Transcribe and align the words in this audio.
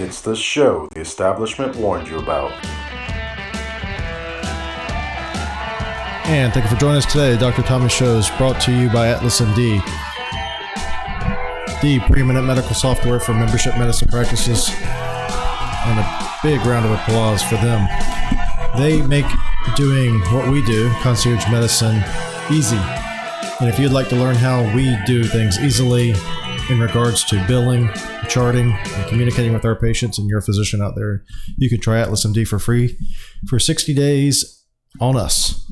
It's 0.00 0.22
the 0.22 0.34
show 0.34 0.88
the 0.94 1.00
establishment 1.02 1.76
warned 1.76 2.08
you 2.08 2.18
about. 2.20 2.52
And 6.24 6.50
thank 6.54 6.64
you 6.64 6.70
for 6.74 6.80
joining 6.80 6.96
us 6.96 7.04
today. 7.04 7.36
Dr. 7.36 7.60
Thomas 7.60 7.92
Show 7.92 8.16
is 8.16 8.30
brought 8.38 8.58
to 8.62 8.72
you 8.72 8.88
by 8.88 9.08
Atlas 9.08 9.42
MD, 9.42 9.76
the 11.82 12.00
preeminent 12.06 12.46
medical 12.46 12.74
software 12.74 13.20
for 13.20 13.34
membership 13.34 13.76
medicine 13.76 14.08
practices. 14.08 14.70
And 14.70 16.00
a 16.00 16.30
big 16.42 16.64
round 16.64 16.86
of 16.86 16.92
applause 16.92 17.42
for 17.42 17.56
them. 17.56 17.86
They 18.78 19.02
make 19.02 19.26
doing 19.76 20.18
what 20.32 20.50
we 20.50 20.64
do, 20.64 20.90
concierge 21.02 21.44
medicine, 21.50 22.02
easy. 22.50 22.80
And 23.60 23.68
if 23.68 23.78
you'd 23.78 23.92
like 23.92 24.08
to 24.08 24.16
learn 24.16 24.36
how 24.36 24.62
we 24.74 24.96
do 25.04 25.24
things 25.24 25.58
easily 25.58 26.14
in 26.70 26.78
regards 26.78 27.24
to 27.24 27.44
billing, 27.48 27.90
charting, 28.28 28.72
and 28.72 29.08
communicating 29.08 29.52
with 29.52 29.64
our 29.64 29.74
patients 29.74 30.18
and 30.18 30.30
your 30.30 30.40
physician 30.40 30.80
out 30.80 30.94
there, 30.94 31.24
you 31.56 31.68
can 31.68 31.80
try 31.80 31.98
Atlas 31.98 32.24
MD 32.24 32.46
for 32.46 32.60
free 32.60 32.96
for 33.48 33.58
60 33.58 33.92
days 33.92 34.64
on 35.00 35.16
us 35.16 35.68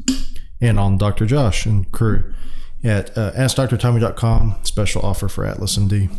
and 0.61 0.77
on 0.77 0.99
Dr. 0.99 1.25
Josh 1.25 1.67
and 1.67 1.91
crew 1.93 2.35
at 2.83 3.17
uh, 3.17 3.31
AskDrTommy.com. 3.33 4.57
Special 4.65 5.01
offer 5.03 5.29
for 5.29 5.47
Atlas 5.47 5.79
MD. 5.79 6.13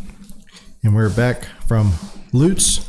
And 0.81 0.95
we're 0.95 1.09
back 1.09 1.43
from 1.67 1.91
Lutz 2.31 2.87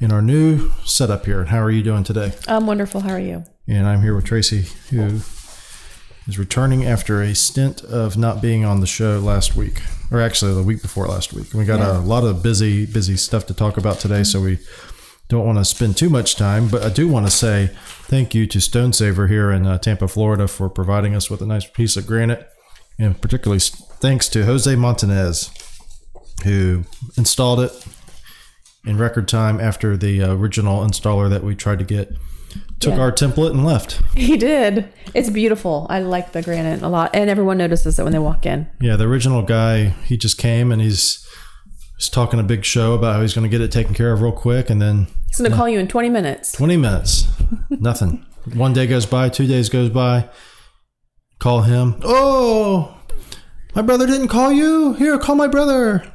in 0.00 0.10
our 0.10 0.22
new 0.22 0.70
setup 0.86 1.26
here. 1.26 1.40
And 1.40 1.50
how 1.50 1.60
are 1.60 1.70
you 1.70 1.82
doing 1.82 2.04
today? 2.04 2.32
I'm 2.46 2.66
wonderful. 2.66 3.02
How 3.02 3.12
are 3.12 3.20
you? 3.20 3.44
And 3.66 3.86
I'm 3.86 4.00
here 4.00 4.16
with 4.16 4.24
Tracy, 4.24 4.64
who 4.88 5.20
is 6.28 6.38
returning 6.38 6.84
after 6.84 7.22
a 7.22 7.34
stint 7.34 7.82
of 7.82 8.16
not 8.16 8.40
being 8.42 8.64
on 8.64 8.80
the 8.80 8.86
show 8.86 9.18
last 9.18 9.56
week, 9.56 9.80
or 10.10 10.20
actually 10.20 10.54
the 10.54 10.62
week 10.62 10.82
before 10.82 11.06
last 11.08 11.32
week. 11.32 11.52
We 11.54 11.64
got 11.64 11.80
Yeah. 11.80 11.98
a 11.98 12.00
lot 12.00 12.22
of 12.24 12.42
busy, 12.42 12.84
busy 12.86 13.16
stuff 13.16 13.46
to 13.46 13.54
talk 13.54 13.78
about 13.78 13.98
today, 13.98 14.22
so 14.24 14.40
we 14.40 14.58
don't 15.28 15.46
want 15.46 15.58
to 15.58 15.64
spend 15.64 15.96
too 15.96 16.10
much 16.10 16.36
time. 16.36 16.68
But 16.68 16.82
I 16.84 16.90
do 16.90 17.08
want 17.08 17.26
to 17.26 17.32
say 17.32 17.70
thank 18.08 18.34
you 18.34 18.46
to 18.46 18.60
Stone 18.60 18.92
Saver 18.92 19.26
here 19.26 19.50
in 19.50 19.66
uh, 19.66 19.78
Tampa, 19.78 20.06
Florida, 20.06 20.46
for 20.46 20.68
providing 20.68 21.14
us 21.14 21.30
with 21.30 21.40
a 21.40 21.46
nice 21.46 21.66
piece 21.66 21.96
of 21.96 22.06
granite, 22.06 22.46
and 22.98 23.18
particularly 23.20 23.60
thanks 24.00 24.28
to 24.28 24.44
Jose 24.44 24.74
Montanez, 24.76 25.50
who 26.44 26.84
installed 27.16 27.60
it 27.60 27.72
in 28.84 28.96
record 28.98 29.28
time 29.28 29.60
after 29.60 29.96
the 29.96 30.22
uh, 30.22 30.34
original 30.34 30.84
installer 30.86 31.28
that 31.30 31.42
we 31.42 31.54
tried 31.54 31.78
to 31.78 31.84
get 31.84 32.12
took 32.80 32.94
Yeah. 32.94 33.00
our 33.00 33.12
template 33.12 33.50
and 33.50 33.64
left. 33.64 34.00
He 34.16 34.36
did. 34.36 34.88
It's 35.14 35.30
beautiful. 35.30 35.86
I 35.90 36.00
like 36.00 36.32
the 36.32 36.42
granite 36.42 36.82
a 36.82 36.88
lot, 36.88 37.10
and 37.14 37.28
everyone 37.30 37.58
notices 37.58 37.98
it 37.98 38.02
when 38.02 38.12
they 38.12 38.18
walk 38.18 38.46
in. 38.46 38.68
Yeah, 38.80 38.96
the 38.96 39.04
original 39.04 39.42
guy, 39.42 39.94
he 40.04 40.16
just 40.16 40.38
came 40.38 40.70
and 40.72 40.80
he's 40.82 41.24
he's 41.98 42.08
talking 42.08 42.38
a 42.40 42.42
big 42.44 42.64
show 42.64 42.94
about 42.94 43.16
how 43.16 43.22
he's 43.22 43.34
going 43.34 43.44
to 43.44 43.48
get 43.50 43.60
it 43.60 43.72
taken 43.72 43.94
care 43.94 44.12
of 44.12 44.20
real 44.22 44.32
quick, 44.32 44.70
and 44.70 44.80
then 44.82 45.06
He's 45.28 45.38
going 45.38 45.50
to 45.50 45.56
call 45.56 45.68
you 45.68 45.78
in 45.78 45.88
20 45.88 46.08
minutes. 46.08 46.52
20 46.52 46.76
minutes, 46.78 47.26
nothing. 47.70 48.24
One 48.54 48.72
day 48.72 48.86
goes 48.86 49.04
by, 49.06 49.28
two 49.28 49.46
days 49.46 49.68
goes 49.68 49.90
by. 49.90 50.28
Call 51.38 51.62
him. 51.62 51.96
Oh, 52.02 52.96
my 53.74 53.82
brother 53.82 54.06
didn't 54.06 54.28
call 54.28 54.50
you. 54.52 54.94
Here, 54.94 55.18
call 55.18 55.36
my 55.36 55.46
brother. 55.48 56.10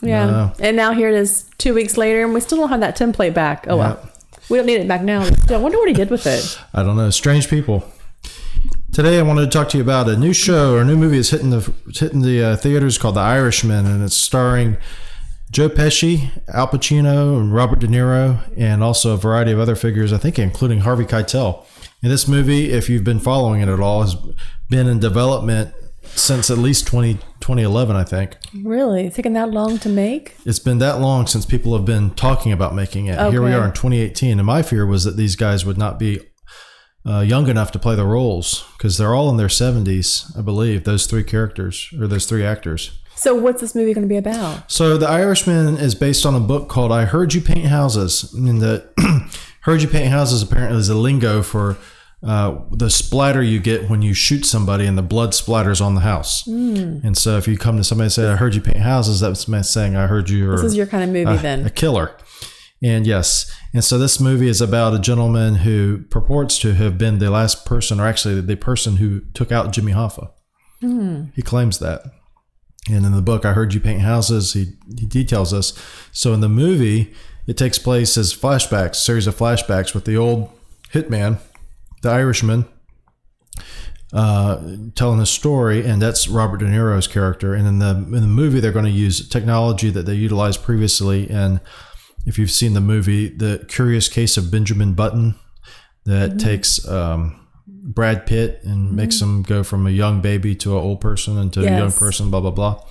Yeah. 0.00 0.26
No. 0.26 0.52
And 0.60 0.76
now 0.76 0.92
here 0.92 1.08
it 1.08 1.14
is, 1.14 1.50
two 1.58 1.74
weeks 1.74 1.96
later, 1.96 2.22
and 2.24 2.32
we 2.32 2.40
still 2.40 2.58
don't 2.58 2.68
have 2.68 2.80
that 2.80 2.96
template 2.96 3.34
back. 3.34 3.66
Oh 3.68 3.76
well, 3.76 4.00
Yep. 4.02 4.15
We 4.48 4.56
don't 4.56 4.66
need 4.66 4.80
it 4.80 4.88
back 4.88 5.02
now. 5.02 5.22
I 5.22 5.56
wonder 5.56 5.78
what 5.78 5.88
he 5.88 5.94
did 5.94 6.10
with 6.10 6.26
it. 6.26 6.58
I 6.72 6.82
don't 6.82 6.96
know. 6.96 7.10
Strange 7.10 7.48
people. 7.48 7.84
Today, 8.92 9.18
I 9.18 9.22
wanted 9.22 9.42
to 9.42 9.50
talk 9.50 9.68
to 9.70 9.76
you 9.76 9.82
about 9.82 10.08
a 10.08 10.16
new 10.16 10.32
show 10.32 10.74
or 10.74 10.80
a 10.80 10.84
new 10.84 10.96
movie 10.96 11.16
that's 11.16 11.30
hitting 11.30 11.50
the 11.50 11.72
hitting 11.92 12.22
the 12.22 12.42
uh, 12.42 12.56
theaters 12.56 12.96
called 12.96 13.16
The 13.16 13.20
Irishman, 13.20 13.84
and 13.84 14.02
it's 14.02 14.16
starring 14.16 14.78
Joe 15.50 15.68
Pesci, 15.68 16.30
Al 16.48 16.68
Pacino, 16.68 17.38
and 17.38 17.52
Robert 17.52 17.80
De 17.80 17.86
Niro, 17.86 18.40
and 18.56 18.82
also 18.82 19.12
a 19.12 19.16
variety 19.16 19.52
of 19.52 19.58
other 19.58 19.76
figures. 19.76 20.12
I 20.12 20.18
think 20.18 20.38
including 20.38 20.80
Harvey 20.80 21.04
Keitel. 21.04 21.64
And 22.02 22.10
this 22.10 22.28
movie, 22.28 22.70
if 22.70 22.88
you've 22.88 23.04
been 23.04 23.20
following 23.20 23.60
it 23.60 23.68
at 23.68 23.80
all, 23.80 24.02
has 24.02 24.16
been 24.68 24.86
in 24.86 24.98
development 24.98 25.74
since 26.16 26.50
at 26.50 26.58
least 26.58 26.86
20, 26.86 27.14
2011, 27.40 27.94
I 27.96 28.04
think. 28.04 28.36
Really, 28.64 29.06
It's 29.06 29.16
taking 29.16 29.34
that 29.34 29.50
long 29.50 29.78
to 29.78 29.88
make? 29.88 30.34
It's 30.44 30.58
been 30.58 30.78
that 30.78 31.00
long 31.00 31.26
since 31.26 31.44
people 31.46 31.76
have 31.76 31.84
been 31.84 32.10
talking 32.10 32.52
about 32.52 32.74
making 32.74 33.06
it. 33.06 33.18
Here 33.30 33.42
we 33.42 33.52
are 33.52 33.64
in 33.64 33.72
2018, 33.72 34.38
and 34.38 34.46
my 34.46 34.62
fear 34.62 34.86
was 34.86 35.04
that 35.04 35.16
these 35.16 35.36
guys 35.36 35.64
would 35.64 35.78
not 35.78 35.98
be 35.98 36.20
uh, 37.06 37.20
young 37.20 37.48
enough 37.48 37.70
to 37.72 37.78
play 37.78 37.94
the 37.94 38.04
roles 38.04 38.64
because 38.76 38.98
they're 38.98 39.14
all 39.14 39.30
in 39.30 39.36
their 39.36 39.46
70s, 39.46 40.36
I 40.36 40.42
believe. 40.42 40.84
Those 40.84 41.06
three 41.06 41.22
characters 41.22 41.88
or 42.00 42.06
those 42.08 42.26
three 42.26 42.44
actors. 42.44 42.98
So 43.14 43.34
what's 43.34 43.60
this 43.60 43.74
movie 43.74 43.94
going 43.94 44.06
to 44.06 44.12
be 44.12 44.18
about? 44.18 44.70
So, 44.70 44.98
The 44.98 45.08
Irishman 45.08 45.78
is 45.78 45.94
based 45.94 46.26
on 46.26 46.34
a 46.34 46.40
book 46.40 46.68
called 46.68 46.92
"I 46.92 47.06
Heard 47.06 47.32
You 47.32 47.40
Paint 47.40 47.66
Houses." 47.66 48.30
And 48.34 48.60
the 48.60 48.86
"Heard 49.62 49.80
You 49.82 49.88
Paint 49.88 50.08
Houses" 50.08 50.42
apparently 50.42 50.78
is 50.78 50.90
a 50.90 50.94
lingo 50.94 51.42
for 51.42 51.78
uh, 52.26 52.60
the 52.72 52.90
splatter 52.90 53.42
you 53.42 53.60
get 53.60 53.88
when 53.88 54.02
you 54.02 54.12
shoot 54.12 54.44
somebody 54.44 54.86
and 54.86 54.98
the 54.98 55.02
blood 55.02 55.30
splatters 55.30 55.80
on 55.80 55.94
the 55.94 56.00
house. 56.00 56.46
And 57.04 57.16
so, 57.16 57.36
if 57.36 57.46
you 57.46 57.56
come 57.56 57.76
to 57.76 57.84
somebody 57.84 58.06
and 58.06 58.12
say, 58.12 58.28
"I 58.28 58.36
heard 58.36 58.54
you 58.54 58.60
paint 58.60 58.78
houses," 58.78 59.20
that's 59.20 59.46
saying, 59.68 59.96
"I 59.96 60.06
heard 60.06 60.28
you." 60.28 60.50
This 60.52 60.62
is 60.62 60.76
your 60.76 60.86
kind 60.86 61.04
of 61.04 61.10
movie 61.10 61.38
a, 61.38 61.42
then. 61.42 61.64
a 61.64 61.70
killer. 61.70 62.16
And 62.82 63.06
yes, 63.06 63.50
and 63.72 63.82
so 63.82 63.96
this 63.98 64.20
movie 64.20 64.48
is 64.48 64.60
about 64.60 64.94
a 64.94 64.98
gentleman 64.98 65.56
who 65.56 66.04
purports 66.10 66.58
to 66.60 66.74
have 66.74 66.98
been 66.98 67.18
the 67.18 67.30
last 67.30 67.64
person, 67.64 68.00
or 68.00 68.06
actually 68.06 68.40
the 68.40 68.56
person 68.56 68.96
who 68.96 69.20
took 69.32 69.50
out 69.50 69.72
Jimmy 69.72 69.92
Hoffa. 69.92 70.30
He 71.34 71.42
claims 71.42 71.78
that. 71.78 72.02
And 72.88 73.04
in 73.04 73.12
the 73.12 73.22
book, 73.22 73.44
I 73.44 73.52
heard 73.52 73.74
you 73.74 73.80
paint 73.80 74.02
houses. 74.02 74.52
He, 74.52 74.74
he 74.98 75.06
details 75.06 75.50
this. 75.50 75.72
So 76.12 76.32
in 76.32 76.40
the 76.40 76.48
movie, 76.48 77.12
it 77.46 77.56
takes 77.56 77.78
place 77.78 78.16
as 78.16 78.34
flashbacks, 78.34 78.96
series 78.96 79.26
of 79.26 79.36
flashbacks 79.36 79.94
with 79.94 80.04
the 80.04 80.16
old 80.16 80.50
hitman, 80.92 81.38
the 82.02 82.10
Irishman, 82.10 82.66
uh, 84.12 84.76
telling 84.94 85.20
a 85.20 85.26
story, 85.26 85.84
and 85.84 86.00
that's 86.00 86.28
Robert 86.28 86.58
De 86.58 86.66
Niro's 86.66 87.06
character. 87.06 87.54
And 87.54 87.66
in 87.66 87.78
the 87.78 87.90
in 87.90 88.10
the 88.10 88.26
movie, 88.26 88.60
they're 88.60 88.72
going 88.72 88.84
to 88.84 88.90
use 88.90 89.28
technology 89.28 89.90
that 89.90 90.06
they 90.06 90.14
utilized 90.14 90.62
previously. 90.62 91.28
And 91.28 91.60
if 92.24 92.38
you've 92.38 92.50
seen 92.50 92.74
the 92.74 92.80
movie, 92.80 93.28
the 93.28 93.64
Curious 93.68 94.08
Case 94.08 94.36
of 94.36 94.50
Benjamin 94.50 94.94
Button, 94.94 95.34
that 96.04 96.38
takes 96.38 96.86
um, 96.88 97.46
Brad 97.66 98.26
Pitt 98.26 98.60
and 98.62 98.92
makes 98.92 99.20
him 99.20 99.42
go 99.42 99.62
from 99.62 99.86
a 99.86 99.90
young 99.90 100.20
baby 100.20 100.54
to 100.56 100.76
an 100.76 100.82
old 100.82 101.00
person 101.00 101.36
and 101.38 101.52
to 101.52 101.60
a 101.60 101.64
young 101.64 101.92
person, 101.92 102.30
blah 102.30 102.40
blah 102.40 102.50
blah. 102.50 102.82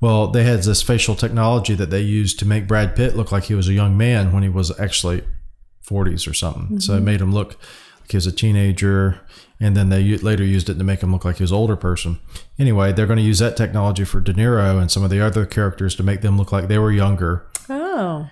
Well, 0.00 0.28
they 0.28 0.44
had 0.44 0.62
this 0.62 0.82
facial 0.82 1.14
technology 1.14 1.74
that 1.74 1.90
they 1.90 2.00
used 2.00 2.38
to 2.38 2.46
make 2.46 2.66
Brad 2.66 2.96
Pitt 2.96 3.16
look 3.16 3.32
like 3.32 3.44
he 3.44 3.54
was 3.54 3.68
a 3.68 3.74
young 3.74 3.98
man 3.98 4.32
when 4.32 4.42
he 4.42 4.48
was 4.48 4.78
actually 4.80 5.22
40s 5.86 6.26
or 6.30 6.32
something. 6.32 6.80
So 6.80 6.94
it 6.96 7.00
made 7.00 7.20
him 7.20 7.32
look 7.32 7.56
like 8.10 8.12
he 8.12 8.16
was 8.16 8.26
a 8.26 8.32
teenager. 8.32 9.20
And 9.60 9.76
then 9.76 9.88
they 9.90 10.16
later 10.18 10.42
used 10.42 10.68
it 10.68 10.78
to 10.78 10.84
make 10.84 11.00
him 11.02 11.12
look 11.12 11.24
like 11.24 11.36
he 11.36 11.42
was 11.44 11.52
an 11.52 11.56
older 11.58 11.76
person. 11.76 12.18
Anyway, 12.58 12.92
they're 12.92 13.06
going 13.06 13.18
to 13.18 13.22
use 13.22 13.38
that 13.38 13.56
technology 13.56 14.04
for 14.04 14.20
De 14.20 14.32
Niro 14.32 14.80
and 14.80 14.90
some 14.90 15.04
of 15.04 15.10
the 15.10 15.20
other 15.20 15.46
characters 15.46 15.94
to 15.96 16.02
make 16.02 16.22
them 16.22 16.36
look 16.36 16.50
like 16.50 16.66
they 16.68 16.78
were 16.78 16.90
younger. 16.90 17.46
Oh, 17.68 18.28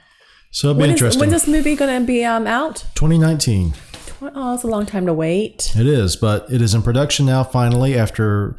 So 0.50 0.70
it'll 0.70 0.78
be 0.78 0.80
when 0.80 0.90
is, 0.90 0.94
interesting. 0.94 1.20
when's 1.20 1.32
this 1.32 1.46
movie 1.46 1.76
going 1.76 2.00
to 2.00 2.06
be 2.06 2.24
um, 2.24 2.46
out? 2.46 2.86
2019. 2.94 3.74
Oh, 4.20 4.54
it's 4.54 4.64
a 4.64 4.66
long 4.66 4.84
time 4.84 5.06
to 5.06 5.12
wait. 5.14 5.70
It 5.76 5.86
is, 5.86 6.16
but 6.16 6.50
it 6.50 6.60
is 6.60 6.74
in 6.74 6.82
production 6.82 7.26
now 7.26 7.44
finally 7.44 7.96
after 7.96 8.56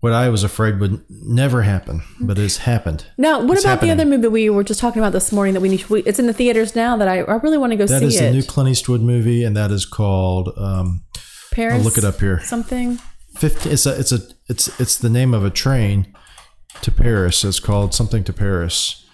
what 0.00 0.12
I 0.12 0.28
was 0.30 0.42
afraid 0.44 0.80
would 0.80 1.04
never 1.10 1.62
happen, 1.62 2.02
but 2.20 2.38
it's 2.38 2.58
happened. 2.58 3.04
Now, 3.18 3.40
what 3.42 3.52
It's 3.56 3.64
about 3.64 3.72
happening. 3.82 3.96
the 3.96 4.02
other 4.02 4.10
movie 4.10 4.28
we 4.28 4.50
were 4.50 4.64
just 4.64 4.80
talking 4.80 5.00
about 5.02 5.12
this 5.12 5.30
morning 5.30 5.54
that 5.54 5.60
we 5.60 5.68
need? 5.68 5.80
To, 5.80 5.92
We, 5.92 6.00
it's 6.04 6.18
in 6.18 6.26
the 6.26 6.32
theaters 6.32 6.74
now. 6.74 6.96
That 6.96 7.06
I, 7.08 7.18
I 7.20 7.34
really 7.36 7.58
want 7.58 7.72
to 7.72 7.76
go 7.76 7.86
That 7.86 8.00
see 8.00 8.06
is 8.06 8.20
it. 8.20 8.24
the 8.24 8.30
new 8.32 8.42
Clint 8.42 8.70
Eastwood 8.70 9.02
movie, 9.02 9.44
and 9.44 9.56
that 9.56 9.70
is 9.70 9.84
called. 9.84 10.52
Um, 10.56 11.04
Paris. 11.52 11.74
I'll 11.74 11.80
look 11.82 11.98
it 11.98 12.04
up 12.04 12.20
here. 12.20 12.40
Something. 12.40 12.98
15, 13.36 13.72
it's 13.72 13.86
a 13.86 13.98
it's 13.98 14.12
a 14.12 14.18
it's 14.48 14.80
it's 14.80 14.96
the 14.96 15.08
name 15.10 15.34
of 15.34 15.44
a 15.44 15.50
train 15.50 16.14
to 16.82 16.90
Paris. 16.92 17.44
It's 17.44 17.60
called 17.60 17.92
something 17.94 18.24
to 18.24 18.32
Paris, 18.32 19.04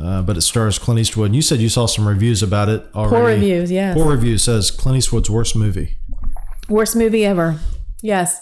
uh, 0.00 0.22
but 0.22 0.36
it 0.36 0.42
stars 0.42 0.78
Clint 0.78 1.00
Eastwood. 1.00 1.26
And 1.26 1.36
you 1.36 1.42
said 1.42 1.60
you 1.60 1.68
saw 1.68 1.86
some 1.86 2.06
reviews 2.06 2.42
about 2.42 2.68
it 2.68 2.84
already. 2.94 3.16
Poor 3.16 3.24
reviews. 3.26 3.70
Yes. 3.72 3.94
Poor 3.96 4.10
reviews 4.10 4.42
says 4.44 4.70
Clint 4.70 4.98
Eastwood's 4.98 5.30
worst 5.30 5.56
movie. 5.56 5.96
Worst 6.68 6.94
movie 6.96 7.24
ever. 7.24 7.58
Yes. 8.02 8.40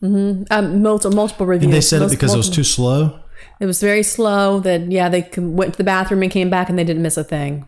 Hmm 0.00 0.42
Um, 0.50 0.82
multiple, 0.82 1.14
multiple 1.16 1.46
reviews. 1.46 1.64
And 1.66 1.72
they 1.72 1.80
said 1.80 1.98
it 1.98 2.04
Most- 2.04 2.10
because 2.12 2.34
it 2.34 2.36
was 2.36 2.50
too 2.50 2.64
slow. 2.64 3.18
It 3.60 3.66
was 3.66 3.80
very 3.80 4.02
slow. 4.02 4.60
That 4.60 4.90
yeah, 4.92 5.08
they 5.08 5.28
went 5.36 5.72
to 5.74 5.78
the 5.78 5.84
bathroom 5.84 6.22
and 6.22 6.30
came 6.30 6.50
back 6.50 6.68
and 6.68 6.78
they 6.78 6.84
didn't 6.84 7.02
miss 7.02 7.16
a 7.16 7.24
thing. 7.24 7.64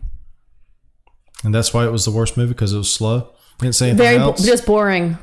And 1.43 1.53
that's 1.55 1.73
why 1.73 1.85
it 1.85 1.91
was 1.91 2.05
the 2.05 2.11
worst 2.11 2.37
movie 2.37 2.49
because 2.53 2.73
it 2.73 2.77
was 2.77 2.91
slow. 2.93 3.29
Didn't 3.59 3.75
say 3.75 3.89
anything 3.89 4.05
Very 4.05 4.17
else. 4.17 4.45
just 4.45 4.65
boring. 4.65 5.17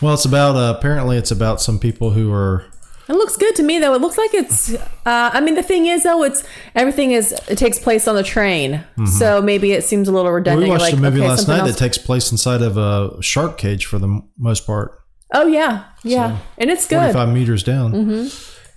well, 0.00 0.14
it's 0.14 0.24
about 0.24 0.56
uh, 0.56 0.74
apparently 0.76 1.16
it's 1.16 1.30
about 1.30 1.60
some 1.60 1.78
people 1.78 2.10
who 2.10 2.32
are 2.32 2.64
It 3.08 3.12
looks 3.14 3.36
good 3.36 3.54
to 3.56 3.62
me 3.62 3.78
though. 3.78 3.94
It 3.94 4.00
looks 4.00 4.18
like 4.18 4.32
it's. 4.34 4.74
Uh, 4.74 4.80
I 5.04 5.40
mean, 5.40 5.54
the 5.54 5.62
thing 5.62 5.86
is 5.86 6.02
though, 6.04 6.22
it's 6.24 6.42
everything 6.74 7.12
is 7.12 7.32
it 7.48 7.58
takes 7.58 7.78
place 7.78 8.08
on 8.08 8.14
the 8.16 8.22
train, 8.22 8.82
so 9.18 9.40
maybe 9.42 9.72
it 9.72 9.84
seems 9.84 10.08
a 10.08 10.12
little 10.12 10.32
redundant. 10.32 10.64
We 10.64 10.70
watched 10.70 10.82
like, 10.82 10.94
a 10.94 10.96
movie 10.96 11.20
okay, 11.20 11.28
last 11.28 11.48
night 11.48 11.60
else- 11.60 11.72
that 11.72 11.78
takes 11.78 11.98
place 11.98 12.32
inside 12.32 12.62
of 12.62 12.76
a 12.76 13.20
shark 13.22 13.56
cage 13.58 13.86
for 13.86 13.98
the 13.98 14.22
most 14.38 14.66
part, 14.66 14.98
oh 15.32 15.46
yeah, 15.46 15.84
yeah, 16.02 16.38
and 16.58 16.70
it's 16.70 16.86
good. 16.86 17.12
Five 17.12 17.28
meters 17.32 17.62
down. 17.62 17.92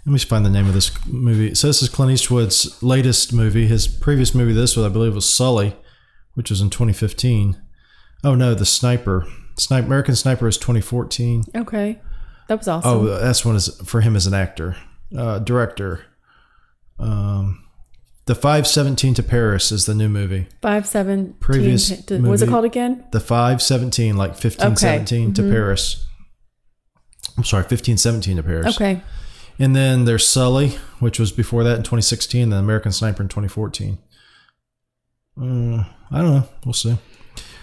Let 0.05 0.13
me 0.13 0.19
find 0.19 0.45
the 0.45 0.49
name 0.49 0.67
of 0.67 0.73
this 0.73 0.91
movie. 1.05 1.53
So 1.53 1.67
this 1.67 1.83
is 1.83 1.89
Clint 1.89 2.11
Eastwood's 2.11 2.81
latest 2.81 3.33
movie. 3.33 3.67
His 3.67 3.87
previous 3.87 4.33
movie, 4.33 4.53
this 4.53 4.75
was, 4.75 4.85
I 4.85 4.89
believe, 4.89 5.13
was 5.13 5.31
Sully, 5.31 5.75
which 6.33 6.49
was 6.49 6.61
in 6.61 6.69
2015. 6.69 7.61
Oh 8.23 8.33
no, 8.33 8.55
The 8.55 8.65
Sniper. 8.65 9.27
Snipe, 9.57 9.85
American 9.85 10.15
Sniper 10.15 10.47
is 10.47 10.57
2014. 10.57 11.43
Okay. 11.55 12.01
That 12.47 12.57
was 12.57 12.67
awesome. 12.67 12.91
Oh, 12.91 13.05
that's 13.05 13.45
one 13.45 13.55
is 13.55 13.67
for 13.85 14.01
him 14.01 14.15
as 14.15 14.25
an 14.25 14.33
actor, 14.33 14.77
uh, 15.15 15.39
director. 15.39 16.05
Um, 16.97 17.65
the 18.25 18.35
517 18.35 19.13
to 19.15 19.23
Paris 19.23 19.71
is 19.71 19.85
the 19.85 19.93
new 19.93 20.09
movie. 20.09 20.47
Five 20.61 20.87
seven. 20.87 21.33
Previous 21.39 21.91
What 22.09 22.21
was 22.21 22.41
it 22.41 22.49
called 22.49 22.65
again? 22.65 23.05
The 23.11 23.19
517, 23.19 24.17
like 24.17 24.31
1517 24.31 25.33
to 25.35 25.43
Paris. 25.43 26.05
I'm 27.39 27.45
sorry, 27.45 27.61
1517 27.61 28.35
to 28.35 28.43
Paris. 28.43 28.75
Okay. 28.75 29.01
And 29.57 29.73
then 29.73 30.03
there's 30.03 30.27
Sully, 30.27 30.71
which 30.99 31.19
was 31.19 31.31
before 31.31 31.63
that 31.63 31.77
in 31.77 31.83
2016, 31.83 32.43
and 32.43 32.51
then 32.51 32.59
American 32.59 32.91
Sniper 32.91 33.23
in 33.23 33.29
2014. 33.29 33.97
Uh, 35.41 35.85
I 36.11 36.17
don't 36.21 36.33
know. 36.33 36.43
We'll 36.65 36.73
see. 36.73 36.97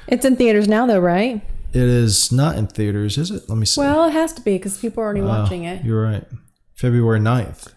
It's 0.08 0.24
in 0.24 0.36
theaters 0.36 0.66
now, 0.66 0.86
though, 0.86 0.98
right? 0.98 1.42
It 1.74 1.82
is 1.82 2.32
not 2.32 2.56
in 2.56 2.68
theaters, 2.68 3.18
is 3.18 3.30
it? 3.30 3.48
Let 3.50 3.58
me 3.58 3.66
see. 3.66 3.82
Well, 3.82 4.04
it 4.08 4.12
has 4.12 4.32
to 4.32 4.40
be 4.40 4.54
because 4.56 4.78
people 4.78 5.02
are 5.02 5.06
already 5.06 5.20
Oh, 5.20 5.26
watching 5.26 5.64
it. 5.64 5.84
You're 5.84 6.02
right. 6.02 6.24
February 6.74 7.20
9th. 7.20 7.72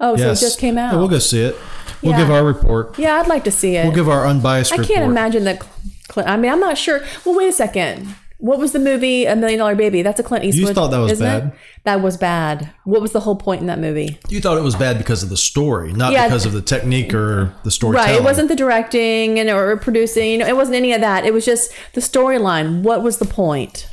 Oh, 0.00 0.16
yes. 0.16 0.20
so 0.40 0.44
it 0.44 0.48
just 0.48 0.58
came 0.58 0.78
out. 0.78 0.92
Yeah, 0.94 0.98
we'll 1.00 1.08
go 1.08 1.18
see 1.18 1.42
it. 1.42 1.56
We'll 2.02 2.12
Yeah. 2.12 2.18
give 2.18 2.30
our 2.30 2.44
report. 2.44 2.98
Yeah, 2.98 3.16
I'd 3.20 3.28
like 3.28 3.44
to 3.44 3.50
see 3.50 3.76
it. 3.76 3.84
We'll 3.84 3.94
give 3.94 4.08
our 4.08 4.26
unbiased 4.26 4.70
report. 4.70 4.86
I 4.88 4.88
report. 4.88 4.98
can't 5.00 5.10
imagine 5.10 5.44
that. 5.44 5.62
Cl- 6.10 6.26
I 6.26 6.36
mean, 6.38 6.50
I'm 6.50 6.60
not 6.60 6.78
sure. 6.78 7.02
Well, 7.26 7.34
wait 7.36 7.48
a 7.48 7.52
second. 7.52 8.14
What 8.42 8.58
was 8.58 8.72
the 8.72 8.80
movie 8.80 9.24
A 9.24 9.36
Million 9.36 9.60
Dollar 9.60 9.76
Baby? 9.76 10.02
That's 10.02 10.18
a 10.18 10.24
Clint 10.24 10.44
Eastwood. 10.44 10.68
You 10.70 10.74
thought 10.74 10.88
that 10.90 10.98
was 10.98 11.12
isn't 11.12 11.24
it? 11.26 11.40
bad? 11.44 11.52
That 11.84 12.02
was 12.02 12.16
bad. 12.16 12.74
What 12.82 13.00
was 13.00 13.12
the 13.12 13.20
whole 13.20 13.36
point 13.36 13.60
in 13.60 13.68
that 13.68 13.78
movie? 13.78 14.18
You 14.28 14.40
thought 14.40 14.58
it 14.58 14.62
was 14.64 14.74
bad 14.74 14.98
because 14.98 15.22
of 15.22 15.28
the 15.28 15.36
story, 15.36 15.92
not 15.92 16.12
Yeah. 16.12 16.26
because 16.26 16.44
of 16.44 16.52
the 16.52 16.60
technique 16.60 17.14
or 17.14 17.54
the 17.62 17.70
storytelling. 17.70 18.10
Right. 18.10 18.20
It 18.20 18.24
wasn't 18.24 18.48
the 18.48 18.56
directing 18.56 19.38
and 19.38 19.48
or 19.48 19.76
producing. 19.76 20.40
It 20.40 20.56
wasn't 20.56 20.74
any 20.74 20.92
of 20.92 21.00
that. 21.02 21.24
It 21.24 21.32
was 21.32 21.44
just 21.44 21.72
the 21.94 22.00
storyline. 22.00 22.82
What 22.82 23.04
was 23.04 23.18
the 23.18 23.26
point? 23.26 23.88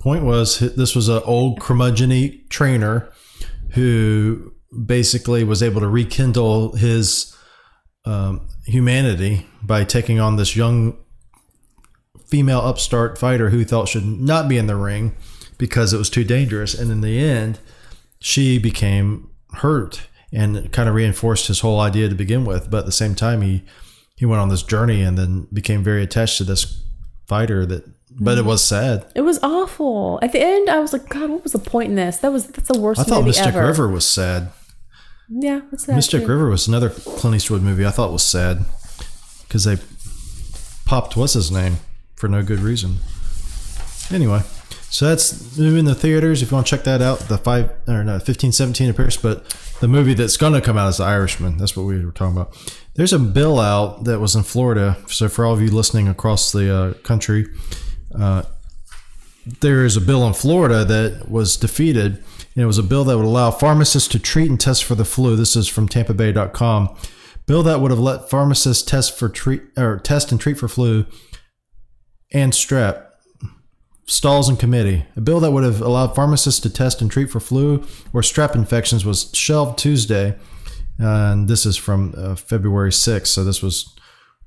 Point 0.00 0.24
was, 0.24 0.60
this 0.60 0.96
was 0.96 1.10
an 1.10 1.20
old 1.26 1.60
curmudgeon 1.60 2.40
trainer 2.48 3.12
who 3.72 4.52
basically 4.86 5.44
was 5.44 5.62
able 5.62 5.82
to 5.82 5.88
rekindle 5.88 6.76
his 6.76 7.36
um, 8.06 8.48
humanity 8.64 9.46
by 9.62 9.84
taking 9.84 10.18
on 10.18 10.36
this 10.36 10.56
young 10.56 10.96
female 12.30 12.60
upstart 12.60 13.18
fighter 13.18 13.50
who 13.50 13.58
he 13.58 13.64
thought 13.64 13.88
should 13.88 14.06
not 14.06 14.48
be 14.48 14.56
in 14.56 14.66
the 14.66 14.76
ring 14.76 15.14
because 15.58 15.92
it 15.92 15.98
was 15.98 16.08
too 16.08 16.24
dangerous. 16.24 16.74
And 16.74 16.90
in 16.90 17.00
the 17.00 17.18
end, 17.18 17.58
she 18.20 18.58
became 18.58 19.30
hurt 19.54 20.08
and 20.32 20.72
kind 20.72 20.88
of 20.88 20.94
reinforced 20.94 21.48
his 21.48 21.60
whole 21.60 21.80
idea 21.80 22.08
to 22.08 22.14
begin 22.14 22.44
with. 22.44 22.70
But 22.70 22.78
at 22.78 22.86
the 22.86 22.92
same 22.92 23.14
time, 23.14 23.42
he 23.42 23.62
he 24.16 24.26
went 24.26 24.40
on 24.40 24.48
this 24.48 24.62
journey 24.62 25.02
and 25.02 25.18
then 25.18 25.48
became 25.52 25.82
very 25.82 26.02
attached 26.02 26.38
to 26.38 26.44
this 26.44 26.82
fighter. 27.26 27.66
That, 27.66 27.84
but 28.10 28.36
it 28.36 28.40
mm-hmm. 28.40 28.48
was 28.48 28.62
sad. 28.62 29.06
It 29.14 29.22
was 29.22 29.38
awful. 29.42 30.18
At 30.22 30.32
the 30.32 30.40
end, 30.40 30.68
I 30.68 30.78
was 30.78 30.92
like, 30.92 31.08
God, 31.08 31.30
what 31.30 31.42
was 31.42 31.52
the 31.52 31.58
point 31.58 31.90
in 31.90 31.96
this? 31.96 32.18
That 32.18 32.32
was 32.32 32.46
that's 32.46 32.68
the 32.68 32.80
worst 32.80 33.00
I 33.00 33.04
thought 33.04 33.24
Mystic 33.24 33.48
ever. 33.48 33.66
River 33.66 33.88
was 33.88 34.06
sad. 34.06 34.50
Yeah, 35.28 35.60
what's 35.70 35.86
that? 35.86 35.94
Mystic 35.94 36.22
too? 36.22 36.28
River 36.28 36.48
was 36.48 36.68
another 36.68 36.90
Clint 36.90 37.36
Eastwood 37.36 37.62
movie 37.62 37.86
I 37.86 37.90
thought 37.90 38.12
was 38.12 38.22
sad 38.22 38.64
because 39.46 39.64
they 39.64 39.78
popped 40.86 41.16
what's 41.16 41.34
his 41.34 41.50
name 41.50 41.76
for 42.20 42.28
no 42.28 42.42
good 42.42 42.60
reason. 42.60 42.96
Anyway, 44.12 44.42
so 44.90 45.08
that's 45.08 45.56
new 45.56 45.74
in 45.76 45.86
the 45.86 45.94
theaters. 45.94 46.42
If 46.42 46.50
you 46.50 46.56
want 46.56 46.66
to 46.66 46.76
check 46.76 46.84
that 46.84 47.00
out, 47.00 47.20
the 47.20 47.38
five 47.38 47.70
or 47.88 48.04
no 48.04 48.18
fifteen 48.18 48.52
seventeen 48.52 48.90
appears, 48.90 49.16
but 49.16 49.48
the 49.80 49.88
movie 49.88 50.12
that's 50.12 50.36
going 50.36 50.52
to 50.52 50.60
come 50.60 50.76
out 50.76 50.88
is 50.88 50.98
The 50.98 51.04
Irishman. 51.04 51.56
That's 51.56 51.74
what 51.74 51.84
we 51.84 52.04
were 52.04 52.12
talking 52.12 52.36
about. 52.36 52.76
There's 52.94 53.14
a 53.14 53.18
bill 53.18 53.58
out 53.58 54.04
that 54.04 54.20
was 54.20 54.36
in 54.36 54.42
Florida. 54.42 54.98
So 55.06 55.28
for 55.28 55.46
all 55.46 55.54
of 55.54 55.62
you 55.62 55.70
listening 55.70 56.06
across 56.06 56.52
the 56.52 56.74
uh, 56.74 56.92
country, 57.02 57.46
uh, 58.14 58.42
there 59.60 59.86
is 59.86 59.96
a 59.96 60.00
bill 60.02 60.26
in 60.26 60.34
Florida 60.34 60.84
that 60.84 61.30
was 61.30 61.56
defeated. 61.56 62.22
And 62.54 62.64
it 62.64 62.66
was 62.66 62.78
a 62.78 62.82
bill 62.82 63.04
that 63.04 63.16
would 63.16 63.24
allow 63.24 63.50
pharmacists 63.52 64.08
to 64.08 64.18
treat 64.18 64.50
and 64.50 64.60
test 64.60 64.84
for 64.84 64.96
the 64.96 65.04
flu. 65.04 65.36
This 65.36 65.56
is 65.56 65.68
from 65.68 65.88
TampaBay.com. 65.88 66.96
Bill 67.46 67.62
that 67.62 67.80
would 67.80 67.90
have 67.90 68.00
let 68.00 68.28
pharmacists 68.28 68.82
test 68.82 69.16
for 69.16 69.28
treat 69.30 69.62
or 69.78 69.98
test 69.98 70.30
and 70.30 70.40
treat 70.40 70.58
for 70.58 70.68
flu 70.68 71.06
and 72.32 72.52
strep 72.52 73.06
stalls 74.06 74.48
in 74.48 74.56
committee. 74.56 75.06
A 75.16 75.20
bill 75.20 75.40
that 75.40 75.52
would 75.52 75.64
have 75.64 75.80
allowed 75.80 76.14
pharmacists 76.14 76.60
to 76.60 76.70
test 76.70 77.00
and 77.00 77.10
treat 77.10 77.30
for 77.30 77.40
flu 77.40 77.86
or 78.12 78.22
strep 78.22 78.54
infections 78.54 79.04
was 79.04 79.30
shelved 79.32 79.78
Tuesday, 79.78 80.36
and 80.98 81.48
this 81.48 81.64
is 81.64 81.76
from 81.76 82.14
uh, 82.16 82.34
February 82.34 82.90
6th. 82.90 83.28
So 83.28 83.44
this 83.44 83.62
was 83.62 83.94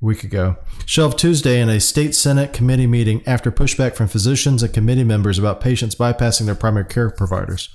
a 0.01 0.05
week 0.05 0.23
ago. 0.23 0.57
Shelved 0.85 1.17
Tuesday 1.17 1.61
in 1.61 1.69
a 1.69 1.79
state 1.79 2.13
senate 2.13 2.53
committee 2.53 2.87
meeting 2.87 3.23
after 3.25 3.51
pushback 3.51 3.95
from 3.95 4.07
physicians 4.07 4.61
and 4.63 4.73
committee 4.73 5.05
members 5.05 5.39
about 5.39 5.61
patients 5.61 5.95
bypassing 5.95 6.45
their 6.45 6.55
primary 6.55 6.85
care 6.85 7.09
providers. 7.09 7.69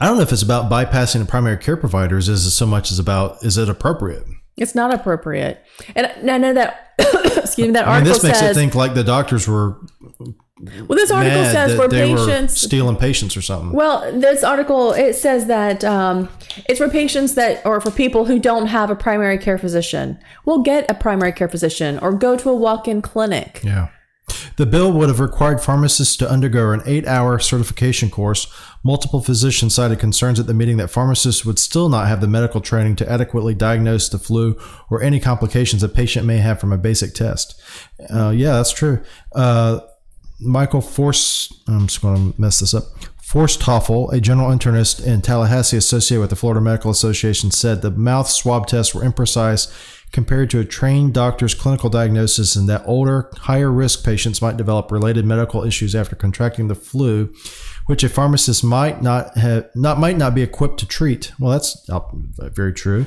I 0.00 0.06
don't 0.06 0.16
know 0.16 0.22
if 0.22 0.32
it's 0.32 0.42
about 0.42 0.70
bypassing 0.70 1.20
the 1.20 1.26
primary 1.26 1.58
care 1.58 1.76
providers 1.76 2.28
as 2.28 2.52
so 2.52 2.66
much 2.66 2.90
as 2.90 2.98
about 2.98 3.44
is 3.44 3.56
it 3.56 3.68
appropriate. 3.68 4.24
It's 4.56 4.74
not 4.74 4.92
appropriate. 4.92 5.64
And 5.94 6.30
I 6.30 6.38
know 6.38 6.52
that. 6.54 6.89
excuse 7.36 7.68
me. 7.68 7.72
That 7.72 7.86
I 7.86 8.00
mean, 8.00 8.08
article 8.08 8.14
this 8.14 8.22
makes 8.22 8.38
says. 8.38 8.56
it 8.56 8.60
think 8.60 8.74
like 8.74 8.94
the 8.94 9.04
doctors 9.04 9.48
were 9.48 9.78
well, 10.62 10.96
this 10.96 11.10
article 11.10 11.40
mad 11.40 11.52
says 11.52 11.70
that 11.70 11.76
for 11.76 11.88
they 11.88 12.10
were 12.10 12.18
patients. 12.18 12.60
stealing 12.60 12.96
patients 12.96 13.36
or 13.36 13.40
something. 13.40 13.72
Well, 13.72 14.12
this 14.18 14.44
article 14.44 14.92
it 14.92 15.14
says 15.14 15.46
that 15.46 15.82
um, 15.84 16.28
it's 16.68 16.78
for 16.78 16.88
patients 16.88 17.34
that 17.34 17.64
or 17.64 17.80
for 17.80 17.90
people 17.90 18.26
who 18.26 18.38
don't 18.38 18.66
have 18.66 18.90
a 18.90 18.96
primary 18.96 19.38
care 19.38 19.56
physician. 19.56 20.18
will 20.44 20.62
get 20.62 20.90
a 20.90 20.94
primary 20.94 21.32
care 21.32 21.48
physician 21.48 21.98
or 22.00 22.12
go 22.12 22.36
to 22.36 22.50
a 22.50 22.54
walk-in 22.54 23.00
clinic. 23.00 23.60
Yeah. 23.64 23.88
The 24.56 24.66
bill 24.66 24.92
would 24.92 25.08
have 25.08 25.20
required 25.20 25.60
pharmacists 25.60 26.16
to 26.18 26.30
undergo 26.30 26.70
an 26.72 26.82
eight 26.86 27.06
hour 27.06 27.38
certification 27.38 28.10
course. 28.10 28.46
Multiple 28.82 29.20
physicians 29.20 29.74
cited 29.74 29.98
concerns 29.98 30.40
at 30.40 30.46
the 30.46 30.54
meeting 30.54 30.76
that 30.78 30.88
pharmacists 30.88 31.44
would 31.44 31.58
still 31.58 31.88
not 31.88 32.08
have 32.08 32.20
the 32.20 32.26
medical 32.26 32.60
training 32.60 32.96
to 32.96 33.10
adequately 33.10 33.54
diagnose 33.54 34.08
the 34.08 34.18
flu 34.18 34.58
or 34.90 35.02
any 35.02 35.20
complications 35.20 35.82
a 35.82 35.88
patient 35.88 36.26
may 36.26 36.38
have 36.38 36.60
from 36.60 36.72
a 36.72 36.78
basic 36.78 37.14
test. 37.14 37.60
Uh, 38.12 38.30
yeah, 38.30 38.52
that's 38.52 38.72
true. 38.72 39.02
Uh, 39.32 39.80
Michael 40.40 40.80
Force, 40.80 41.62
I'm 41.68 41.86
just 41.86 42.00
going 42.00 42.32
to 42.32 42.40
mess 42.40 42.60
this 42.60 42.72
up. 42.72 42.84
Forsthoffel, 43.22 44.12
a 44.12 44.20
general 44.20 44.50
internist 44.50 45.06
in 45.06 45.20
Tallahassee 45.20 45.76
associated 45.76 46.20
with 46.20 46.30
the 46.30 46.36
Florida 46.36 46.60
Medical 46.60 46.90
Association, 46.90 47.52
said 47.52 47.80
the 47.80 47.90
mouth 47.92 48.28
swab 48.28 48.66
tests 48.66 48.92
were 48.92 49.02
imprecise 49.02 49.70
compared 50.12 50.50
to 50.50 50.58
a 50.58 50.64
trained 50.64 51.14
doctor's 51.14 51.54
clinical 51.54 51.88
diagnosis 51.88 52.56
and 52.56 52.68
that 52.68 52.82
older, 52.84 53.30
higher 53.38 53.70
risk 53.70 54.04
patients 54.04 54.42
might 54.42 54.56
develop 54.56 54.90
related 54.90 55.24
medical 55.24 55.64
issues 55.64 55.94
after 55.94 56.16
contracting 56.16 56.68
the 56.68 56.74
flu, 56.74 57.32
which 57.86 58.02
a 58.02 58.08
pharmacist 58.08 58.64
might 58.64 59.02
not 59.02 59.36
have 59.36 59.68
not 59.74 59.98
might 59.98 60.16
not 60.16 60.34
be 60.34 60.42
equipped 60.42 60.78
to 60.80 60.86
treat. 60.86 61.32
Well, 61.38 61.52
that's 61.52 61.88
uh, 61.88 62.00
very 62.50 62.72
true. 62.72 63.06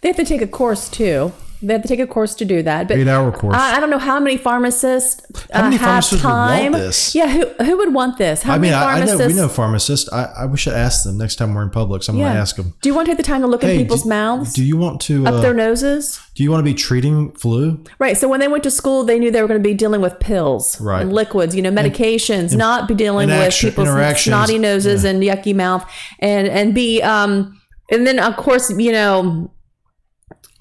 They 0.00 0.08
have 0.08 0.16
to 0.16 0.24
take 0.24 0.42
a 0.42 0.46
course 0.46 0.88
too. 0.88 1.32
They 1.62 1.72
have 1.74 1.82
to 1.82 1.88
take 1.88 2.00
a 2.00 2.06
course 2.06 2.34
to 2.36 2.44
do 2.44 2.62
that. 2.62 2.88
But 2.88 2.98
Eight 2.98 3.08
hour 3.08 3.30
course. 3.32 3.54
I, 3.56 3.76
I 3.76 3.80
don't 3.80 3.90
know 3.90 3.98
how 3.98 4.18
many 4.20 4.36
pharmacists 4.36 5.22
uh, 5.52 5.58
How 5.58 5.62
many 5.64 5.76
have 5.76 5.86
pharmacists 5.86 6.24
would 6.24 6.28
want 6.30 6.60
time. 6.62 6.72
this? 6.72 7.14
Yeah, 7.14 7.28
who 7.28 7.46
who 7.64 7.76
would 7.78 7.94
want 7.94 8.18
this? 8.18 8.42
How 8.42 8.54
I 8.54 8.58
mean, 8.58 8.72
many 8.72 8.74
I, 8.74 9.00
I 9.00 9.04
know 9.04 9.26
we 9.26 9.32
know 9.34 9.48
pharmacists. 9.48 10.12
I, 10.12 10.24
I 10.24 10.26
wish 10.26 10.38
I 10.42 10.46
we 10.46 10.56
should 10.58 10.72
ask 10.74 11.04
them 11.04 11.18
next 11.18 11.36
time 11.36 11.54
we're 11.54 11.62
in 11.62 11.70
public. 11.70 12.02
So 12.02 12.12
I'm 12.12 12.18
going 12.18 12.32
to 12.32 12.38
ask 12.38 12.56
them. 12.56 12.74
Do 12.82 12.88
you 12.88 12.94
want 12.94 13.06
to 13.06 13.10
take 13.12 13.16
the 13.18 13.22
time 13.22 13.40
to 13.42 13.46
look 13.46 13.62
Hey, 13.62 13.76
in 13.76 13.82
people's 13.82 14.02
do, 14.02 14.08
mouths, 14.08 14.52
Do 14.54 14.64
you 14.64 14.76
want 14.76 15.00
to? 15.02 15.26
up 15.26 15.34
Uh, 15.34 15.40
their 15.40 15.54
noses? 15.54 16.20
do 16.34 16.42
you 16.42 16.50
want 16.50 16.60
to 16.60 16.64
be 16.64 16.74
treating 16.74 17.30
flu? 17.32 17.78
Right. 17.98 18.16
So 18.16 18.26
when 18.28 18.40
they 18.40 18.48
went 18.48 18.64
to 18.64 18.70
school, 18.70 19.04
they 19.04 19.18
knew 19.18 19.30
they 19.30 19.42
were 19.42 19.48
going 19.48 19.62
to 19.62 19.68
be 19.68 19.74
dealing 19.74 20.00
with 20.00 20.18
pills 20.18 20.80
Right. 20.80 21.02
and 21.02 21.12
liquids, 21.12 21.54
you 21.54 21.62
know, 21.62 21.70
medications, 21.70 22.56
not 22.56 22.88
be 22.88 22.94
dealing 22.94 23.28
with 23.28 23.54
people's 23.54 23.88
snotty 24.20 24.58
noses 24.58 25.04
and 25.04 25.22
yucky 25.22 25.54
mouth, 25.54 25.88
and 26.18 26.48
and 26.48 26.74
be 26.74 27.02
um 27.02 27.60
and 27.90 28.06
then 28.06 28.18
of 28.18 28.36
course 28.36 28.70
you 28.78 28.92
know 28.92 29.50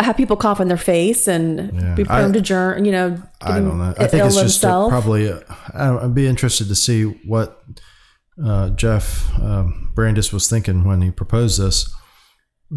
have 0.03 0.17
people 0.17 0.35
cough 0.37 0.59
in 0.59 0.67
their 0.67 0.77
face 0.77 1.27
and 1.27 1.71
Yeah. 1.73 1.95
be 1.95 2.03
prone 2.03 2.29
I- 2.31 2.33
to 2.33 2.41
germ, 2.41 2.85
you 2.85 2.91
know, 2.91 3.21
I 3.41 3.59
don't 3.59 3.77
know. 3.77 3.93
I 3.97 4.07
think 4.07 4.25
it's 4.25 4.35
just 4.39 4.63
a, 4.63 4.67
probably. 4.89 5.31
uh, 5.31 5.39
I 5.73 5.87
don't, 5.87 6.03
I'd 6.03 6.15
be 6.15 6.27
interested 6.27 6.67
to 6.67 6.75
see 6.75 7.03
what 7.25 7.61
uh, 8.43 8.69
Jeff 8.71 9.31
um, 9.41 9.91
Brandes 9.95 10.31
was 10.33 10.47
thinking 10.49 10.83
when 10.83 11.01
he 11.01 11.11
proposed 11.11 11.59
this. 11.59 11.93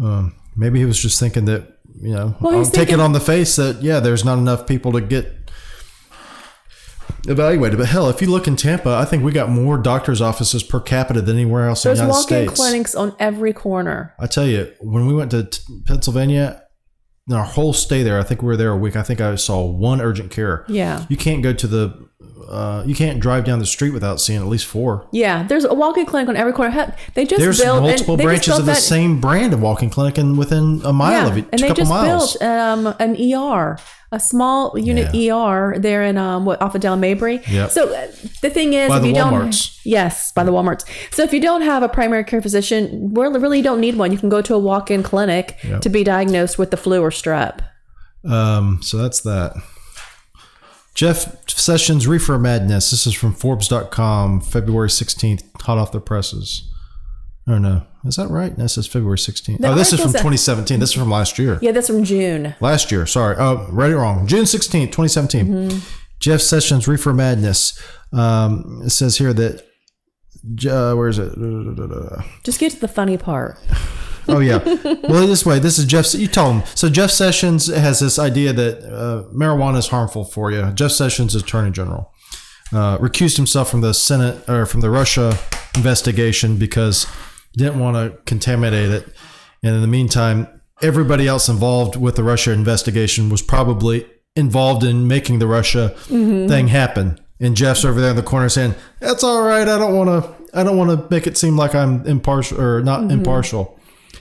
Um, 0.01 0.35
maybe 0.55 0.79
he 0.79 0.85
was 0.85 0.99
just 0.99 1.19
thinking 1.19 1.45
that 1.45 1.71
you 2.01 2.13
know, 2.13 2.35
Well, 2.41 2.57
I'll 2.57 2.65
take 2.65 2.89
it 2.91 2.99
on 2.99 3.13
the 3.13 3.19
face 3.21 3.55
that 3.55 3.81
yeah, 3.81 3.99
there's 4.01 4.25
not 4.25 4.37
enough 4.37 4.67
people 4.67 4.91
to 4.93 5.01
get 5.01 5.49
evaluated. 7.27 7.77
But 7.79 7.87
hell, 7.87 8.09
if 8.09 8.21
you 8.21 8.29
look 8.29 8.47
in 8.47 8.55
Tampa, 8.55 8.89
I 8.95 9.05
think 9.05 9.23
we 9.23 9.31
got 9.31 9.49
more 9.49 9.77
doctors' 9.77 10.21
offices 10.21 10.63
per 10.63 10.79
capita 10.79 11.21
than 11.21 11.37
anywhere 11.37 11.67
else 11.69 11.83
There's 11.83 11.99
in 11.99 12.07
the 12.07 12.13
United 12.13 12.21
walk-in 12.33 12.47
States. 12.47 12.59
clinics 12.61 12.95
on 12.95 13.15
every 13.19 13.53
corner. 13.53 14.13
I 14.19 14.27
tell 14.27 14.45
you, 14.45 14.71
when 14.81 15.05
we 15.07 15.13
went 15.13 15.31
to 15.31 15.45
t- 15.45 15.61
Pennsylvania, 15.85 16.63
our 17.31 17.43
whole 17.43 17.73
stay 17.73 18.03
there, 18.03 18.19
I 18.19 18.23
think 18.23 18.41
we 18.41 18.47
were 18.47 18.57
there 18.57 18.71
a 18.71 18.77
week. 18.77 18.95
I 18.95 19.03
think 19.03 19.19
I 19.19 19.35
saw 19.35 19.65
one 19.65 19.99
urgent 19.99 20.31
care. 20.31 20.63
Yeah. 20.67 21.05
You 21.09 21.17
can't 21.17 21.41
go 21.41 21.53
to 21.53 21.67
the 21.67 22.09
Uh, 22.49 22.83
you 22.85 22.93
can't 22.93 23.19
drive 23.21 23.45
down 23.45 23.59
the 23.59 23.65
street 23.65 23.91
without 23.91 24.19
seeing 24.19 24.39
at 24.41 24.47
least 24.47 24.65
four. 24.65 25.07
Yeah, 25.11 25.43
there's 25.47 25.63
a 25.63 25.73
walking 25.73 26.05
clinic 26.05 26.27
on 26.27 26.35
every 26.35 26.51
corner. 26.53 26.69
Heck, 26.71 26.97
they 27.13 27.25
just 27.25 27.39
There's 27.39 27.61
built 27.61 27.81
multiple 27.83 28.17
branches 28.17 28.47
built 28.47 28.59
of 28.59 28.65
the 28.65 28.73
that- 28.73 28.81
same 28.81 29.21
brand 29.21 29.53
of 29.53 29.61
walking 29.61 29.89
clinic, 29.89 30.17
and 30.17 30.37
within 30.37 30.81
a 30.83 30.91
mile 30.91 31.11
yeah, 31.23 31.27
of 31.31 31.37
it, 31.37 31.45
and 31.53 31.61
a 31.61 31.67
they 31.67 31.73
just 31.73 31.89
miles. 31.89 32.35
built 32.37 32.43
um, 32.43 32.93
an 32.99 33.15
ER, 33.15 33.77
a 34.11 34.19
small 34.19 34.77
unit 34.77 35.15
ER 35.15 35.75
there 35.79 36.03
in 36.03 36.17
um, 36.17 36.43
what 36.45 36.61
off 36.61 36.75
of 36.75 36.81
Dale 36.81 36.97
Mabry. 36.97 37.41
Yep. 37.47 37.71
So 37.71 37.93
uh, 37.93 38.07
the 38.41 38.49
thing 38.49 38.73
is, 38.73 38.89
By 38.89 38.97
if 38.97 39.01
the 39.03 39.09
you 39.09 39.15
Walmarts. 39.15 39.73
don't, 39.75 39.85
yes, 39.85 40.31
by 40.33 40.43
the 40.43 40.51
WalMarts. 40.51 40.85
So 41.13 41.23
if 41.23 41.31
you 41.33 41.39
don't 41.39 41.61
have 41.61 41.83
a 41.83 41.89
primary 41.89 42.25
care 42.25 42.41
physician, 42.41 43.13
we 43.13 43.25
really 43.27 43.61
don't 43.61 43.79
need 43.79 43.95
one. 43.95 44.11
You 44.11 44.17
can 44.17 44.29
go 44.29 44.41
to 44.41 44.53
a 44.53 44.59
walk-in 44.59 45.03
clinic 45.03 45.57
Yep. 45.63 45.81
to 45.81 45.89
be 45.89 46.03
diagnosed 46.03 46.57
with 46.59 46.71
the 46.71 46.77
flu 46.77 47.01
or 47.01 47.11
strep. 47.11 47.59
Um, 48.25 48.79
so 48.81 48.97
that's 48.97 49.21
that. 49.21 49.53
Jeff 50.95 51.47
Sessions 51.49 52.07
Reefer 52.07 52.39
Madness. 52.39 52.89
This 52.89 53.05
is 53.05 53.13
from 53.13 53.33
Forbes.com, 53.33 54.39
February 54.39 54.87
16th, 54.87 55.43
hot 55.61 55.77
off 55.77 55.91
the 55.91 55.99
presses. 55.99 56.71
Oh, 57.47 57.57
no. 57.57 57.83
Is 58.05 58.15
that 58.15 58.29
right? 58.29 58.55
This 58.55 58.77
is 58.77 58.87
February 58.87 59.17
16th. 59.17 59.59
The 59.59 59.71
oh, 59.71 59.75
this 59.75 59.91
is 59.91 59.99
from 59.99 60.11
2017. 60.11 60.79
This 60.79 60.89
is 60.89 60.95
from 60.95 61.11
last 61.11 61.37
year. 61.37 61.59
Yeah, 61.61 61.73
that's 61.73 61.87
from 61.87 62.03
June. 62.05 62.55
Last 62.61 62.91
year. 62.91 63.05
Sorry. 63.05 63.35
Oh, 63.37 63.67
read 63.71 63.91
it 63.91 63.97
wrong. 63.97 64.25
June 64.25 64.45
16th, 64.45 64.91
2017. 64.91 65.47
Mm-hmm. 65.47 65.79
Jeff 66.19 66.39
Sessions 66.39 66.87
Reefer 66.87 67.13
Madness. 67.13 67.79
Um, 68.13 68.81
it 68.85 68.91
says 68.91 69.17
here 69.17 69.33
that, 69.33 69.65
uh, 70.69 70.95
where 70.95 71.09
is 71.09 71.19
it? 71.19 71.33
Just 72.43 72.59
get 72.59 72.71
to 72.71 72.79
the 72.79 72.87
funny 72.87 73.17
part. 73.17 73.59
Oh 74.27 74.39
yeah. 74.39 74.57
well, 75.03 75.27
this 75.27 75.45
way, 75.45 75.59
this 75.59 75.77
is 75.77 75.85
Jeff. 75.85 76.13
You 76.13 76.27
tell 76.27 76.51
him. 76.51 76.63
So 76.75 76.89
Jeff 76.89 77.11
Sessions 77.11 77.67
has 77.67 77.99
this 77.99 78.17
idea 78.17 78.53
that 78.53 78.83
uh, 78.83 79.29
marijuana 79.33 79.77
is 79.77 79.87
harmful 79.87 80.23
for 80.25 80.51
you. 80.51 80.71
Jeff 80.71 80.91
Sessions, 80.91 81.35
Attorney 81.35 81.71
General, 81.71 82.11
uh, 82.73 82.97
recused 82.97 83.37
himself 83.37 83.69
from 83.69 83.81
the 83.81 83.93
Senate 83.93 84.47
or 84.49 84.65
from 84.65 84.81
the 84.81 84.89
Russia 84.89 85.37
investigation 85.75 86.57
because 86.57 87.05
he 87.53 87.63
didn't 87.63 87.79
want 87.79 87.95
to 87.95 88.17
contaminate 88.25 88.89
it. 88.89 89.07
And 89.63 89.75
in 89.75 89.81
the 89.81 89.87
meantime, 89.87 90.47
everybody 90.81 91.27
else 91.27 91.47
involved 91.49 91.95
with 91.95 92.15
the 92.15 92.23
Russia 92.23 92.51
investigation 92.51 93.29
was 93.29 93.41
probably 93.41 94.07
involved 94.35 94.83
in 94.83 95.07
making 95.07 95.39
the 95.39 95.47
Russia 95.47 95.89
thing 95.89 96.67
happen. 96.67 97.19
And 97.39 97.55
Jeff's 97.55 97.83
over 97.83 97.99
there 97.99 98.11
in 98.11 98.15
the 98.15 98.23
corner 98.23 98.49
saying, 98.49 98.75
"That's 98.99 99.23
all 99.23 99.41
right. 99.43 99.67
I 99.67 99.77
don't 99.77 99.95
want 99.95 100.09
to. 100.09 100.57
I 100.57 100.63
don't 100.63 100.77
want 100.77 100.89
to 100.91 101.07
make 101.13 101.27
it 101.27 101.37
seem 101.37 101.57
like 101.57 101.75
I'm 101.75 102.05
impartial 102.05 102.61
or 102.61 102.81
not 102.81 103.11
impartial." 103.11 103.74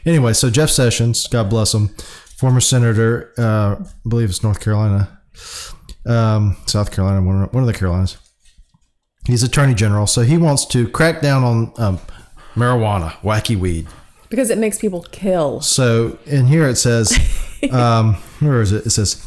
Anyway, 0.07 0.33
so 0.33 0.51
Jeff 0.51 0.71
Sessions, 0.71 1.27
God 1.27 1.49
bless 1.49 1.73
him, 1.73 1.89
former 2.37 2.61
senator, 2.61 3.33
uh, 3.39 3.77
I 3.81 4.09
believe 4.09 4.29
it's 4.29 4.43
North 4.43 4.61
Carolina, 4.61 5.21
um, 6.07 6.57
South 6.67 6.91
Carolina, 6.91 7.23
one 7.23 7.43
of, 7.45 7.55
one 7.55 7.63
of 7.63 7.67
the 7.67 7.73
Carolinas. 7.73 8.19
He's 9.27 9.43
attorney 9.43 9.75
general, 9.75 10.07
so 10.07 10.23
he 10.23 10.37
wants 10.37 10.67
to 10.67 10.89
crack 10.89 11.23
down 11.23 11.43
on 11.43 11.73
um, 11.79 11.99
marijuana, 12.55 13.13
wacky 13.23 13.57
weed. 13.57 13.87
Because 14.29 14.51
it 14.51 14.59
makes 14.59 14.79
people 14.79 15.03
kill. 15.11 15.61
So 15.63 16.19
in 16.27 16.47
here 16.47 16.69
it 16.69 16.77
says, 16.77 17.17
um, 17.73 18.15
where 18.41 18.61
is 18.61 18.73
it? 18.73 18.85
It 18.85 18.91
says, 18.91 19.27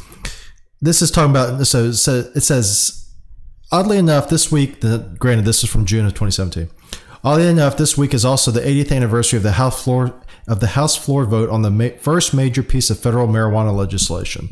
this 0.80 1.02
is 1.02 1.10
talking 1.10 1.30
about, 1.30 1.66
so 1.66 1.84
it 1.84 1.94
says, 1.94 2.30
it 2.36 2.42
says 2.42 3.12
oddly 3.72 3.98
enough, 3.98 4.28
this 4.28 4.52
week, 4.52 4.80
the, 4.80 5.14
granted, 5.18 5.44
this 5.44 5.64
is 5.64 5.70
from 5.70 5.86
June 5.86 6.06
of 6.06 6.12
2017. 6.12 6.70
Oddly 7.24 7.48
enough, 7.48 7.76
this 7.76 7.98
week 7.98 8.14
is 8.14 8.24
also 8.24 8.52
the 8.52 8.60
80th 8.60 8.94
anniversary 8.94 9.38
of 9.38 9.42
the 9.42 9.52
House 9.52 9.82
floor 9.82 10.14
of 10.48 10.60
the 10.60 10.68
House 10.68 10.96
floor 10.96 11.24
vote 11.24 11.50
on 11.50 11.62
the 11.62 11.70
ma- 11.70 11.96
first 12.00 12.34
major 12.34 12.62
piece 12.62 12.90
of 12.90 12.98
federal 12.98 13.28
marijuana 13.28 13.74
legislation, 13.74 14.50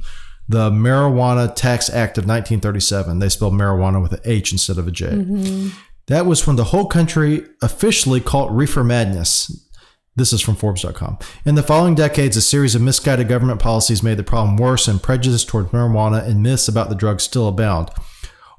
the 0.49 0.71
Marijuana 0.71 1.55
Tax 1.55 1.89
Act 1.89 2.19
of 2.19 2.25
1937. 2.25 3.19
They 3.19 3.29
spelled 3.29 3.55
marijuana 3.55 4.01
with 4.01 4.13
an 4.13 4.21
H 4.25 4.53
instead 4.53 4.79
of 4.79 4.87
a 4.87 4.91
J. 4.91 5.07
Mm-hmm. 5.07 5.69
That 6.07 6.27
was 6.27 6.47
when 6.47 6.57
the 6.57 6.65
whole 6.65 6.87
country 6.87 7.45
officially 7.63 8.21
called 8.21 8.57
reefer 8.57 8.85
madness. 8.85 9.65
This 10.15 10.33
is 10.33 10.41
from 10.41 10.55
Forbes.com. 10.55 11.19
In 11.45 11.57
the 11.57 11.63
following 11.63 11.95
decades, 11.95 12.37
a 12.37 12.43
series 12.43 12.75
of 12.75 12.81
misguided 12.81 13.29
government 13.29 13.61
policies 13.61 14.03
made 14.03 14.17
the 14.17 14.23
problem 14.23 14.57
worse, 14.57 14.89
and 14.89 15.03
prejudice 15.03 15.45
toward 15.45 15.67
marijuana 15.73 16.27
and 16.27 16.43
myths 16.43 16.69
about 16.69 16.89
the 16.89 16.95
drug 16.95 17.21
still 17.21 17.49
abound. 17.49 17.91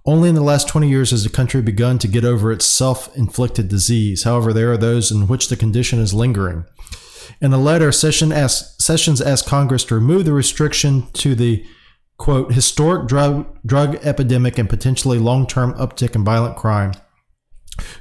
Only 0.06 0.29
in 0.29 0.36
the 0.36 0.41
last 0.41 0.70
20 0.70 0.88
years 0.88 1.12
has 1.12 1.24
the 1.24 1.29
country 1.29 1.62
begun 1.62 2.00
to 2.00 2.08
get 2.08 2.24
over 2.24 2.51
its 2.51 2.65
self 2.65 3.15
inflicted 3.17 3.67
disease. 3.70 4.24
However, 4.24 4.53
there 4.53 4.72
are 4.72 4.77
those 4.77 5.12
in 5.12 5.27
which 5.27 5.50
the 5.50 5.58
condition 5.58 6.00
is 6.00 6.13
lingering. 6.13 6.65
In 7.41 7.53
a 7.53 7.57
letter, 7.57 7.91
Session 7.91 8.31
asked, 8.31 8.81
Sessions 8.81 9.22
asked 9.22 9.48
Congress 9.48 9.84
to 9.86 9.96
remove 9.96 10.25
the 10.25 10.34
restriction 10.34 11.07
to 11.13 11.36
the 11.36 11.65
quote 12.17 12.53
historic 12.53 13.07
drug 13.07 13.46
drug 13.65 13.96
epidemic 14.03 14.57
and 14.57 14.69
potentially 14.69 15.19
long 15.19 15.46
term 15.46 15.74
uptick 15.75 16.15
in 16.15 16.24
violent 16.24 16.55
crime, 16.55 16.93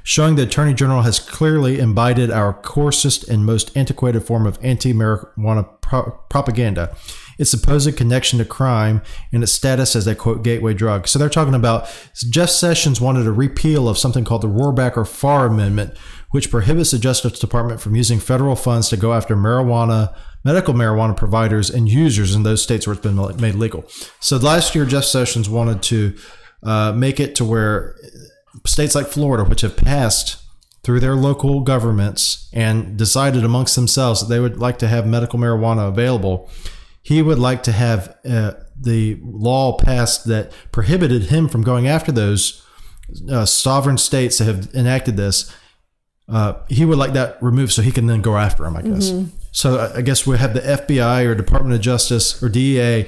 showing 0.03 0.35
the 0.35 0.43
Attorney 0.43 0.73
General 0.73 1.03
has 1.03 1.19
clearly 1.19 1.79
imbibed 1.79 2.31
our 2.31 2.53
coarsest 2.53 3.27
and 3.27 3.45
most 3.45 3.75
antiquated 3.75 4.21
form 4.23 4.45
of 4.45 4.57
anti 4.61 4.93
marijuana 4.93 5.69
pro- 5.81 6.19
propaganda, 6.29 6.95
its 7.37 7.51
supposed 7.51 7.95
connection 7.97 8.39
to 8.39 8.45
crime, 8.45 9.01
and 9.31 9.43
its 9.43 9.51
status 9.51 9.95
as 9.95 10.07
a 10.07 10.15
quote 10.15 10.43
gateway 10.43 10.73
drug. 10.73 11.07
So 11.07 11.19
they're 11.19 11.29
talking 11.29 11.53
about 11.53 11.87
Jeff 12.29 12.49
Sessions 12.49 12.99
wanted 12.99 13.27
a 13.27 13.31
repeal 13.31 13.87
of 13.87 13.97
something 13.97 14.23
called 14.23 14.41
the 14.41 14.47
Rohrabacher 14.47 15.07
Farr 15.07 15.47
Amendment, 15.47 15.97
which 16.31 16.51
prohibits 16.51 16.91
the 16.91 16.99
Justice 16.99 17.39
Department 17.39 17.79
from 17.79 17.95
using 17.95 18.19
federal 18.19 18.55
funds 18.55 18.89
to 18.89 18.97
go 18.97 19.13
after 19.13 19.35
marijuana, 19.35 20.15
medical 20.43 20.73
marijuana 20.73 21.15
providers 21.15 21.69
and 21.69 21.87
users 21.89 22.35
in 22.35 22.43
those 22.43 22.61
states 22.61 22.85
where 22.85 22.93
it's 22.93 23.01
been 23.01 23.15
made 23.39 23.55
legal. 23.55 23.85
So 24.19 24.37
last 24.37 24.75
year, 24.75 24.85
Jeff 24.85 25.05
Sessions 25.05 25.49
wanted 25.49 25.81
to 25.83 26.17
uh, 26.63 26.91
make 26.91 27.19
it 27.19 27.35
to 27.35 27.45
where 27.45 27.95
states 28.65 28.95
like 28.95 29.07
Florida, 29.07 29.47
which 29.47 29.61
have 29.61 29.77
passed 29.77 30.37
through 30.83 30.99
their 30.99 31.15
local 31.15 31.61
governments 31.61 32.49
and 32.53 32.97
decided 32.97 33.43
amongst 33.43 33.75
themselves 33.75 34.21
that 34.21 34.27
they 34.27 34.39
would 34.39 34.57
like 34.57 34.79
to 34.79 34.87
have 34.87 35.05
medical 35.05 35.37
marijuana 35.37 35.87
available, 35.87 36.49
he 37.07 37.21
would 37.21 37.39
like 37.39 37.63
to 37.63 37.71
have 37.71 38.01
uh, 38.29 38.51
the 38.89 39.17
law 39.23 39.77
passed 39.77 40.25
that 40.27 40.51
prohibited 40.71 41.23
him 41.33 41.47
from 41.47 41.61
going 41.63 41.87
after 41.87 42.11
those 42.11 42.61
uh, 43.31 43.45
sovereign 43.45 43.97
states 43.97 44.37
that 44.37 44.45
have 44.45 44.73
enacted 44.75 45.15
this. 45.15 45.53
Uh, 46.27 46.53
he 46.67 46.83
would 46.83 46.97
like 46.97 47.13
that 47.13 47.41
removed 47.41 47.71
so 47.71 47.81
he 47.81 47.91
can 47.91 48.07
then 48.07 48.21
go 48.21 48.35
after 48.35 48.63
them, 48.63 48.75
I 48.75 48.81
guess. 48.81 49.13
So 49.53 49.77
I- 49.79 49.97
I 49.99 50.01
guess 50.01 50.27
we 50.27 50.37
have 50.37 50.53
the 50.53 50.59
FBI 50.59 51.23
or 51.25 51.33
Department 51.33 51.73
of 51.75 51.81
Justice 51.81 52.43
or 52.43 52.49
DEA 52.49 53.07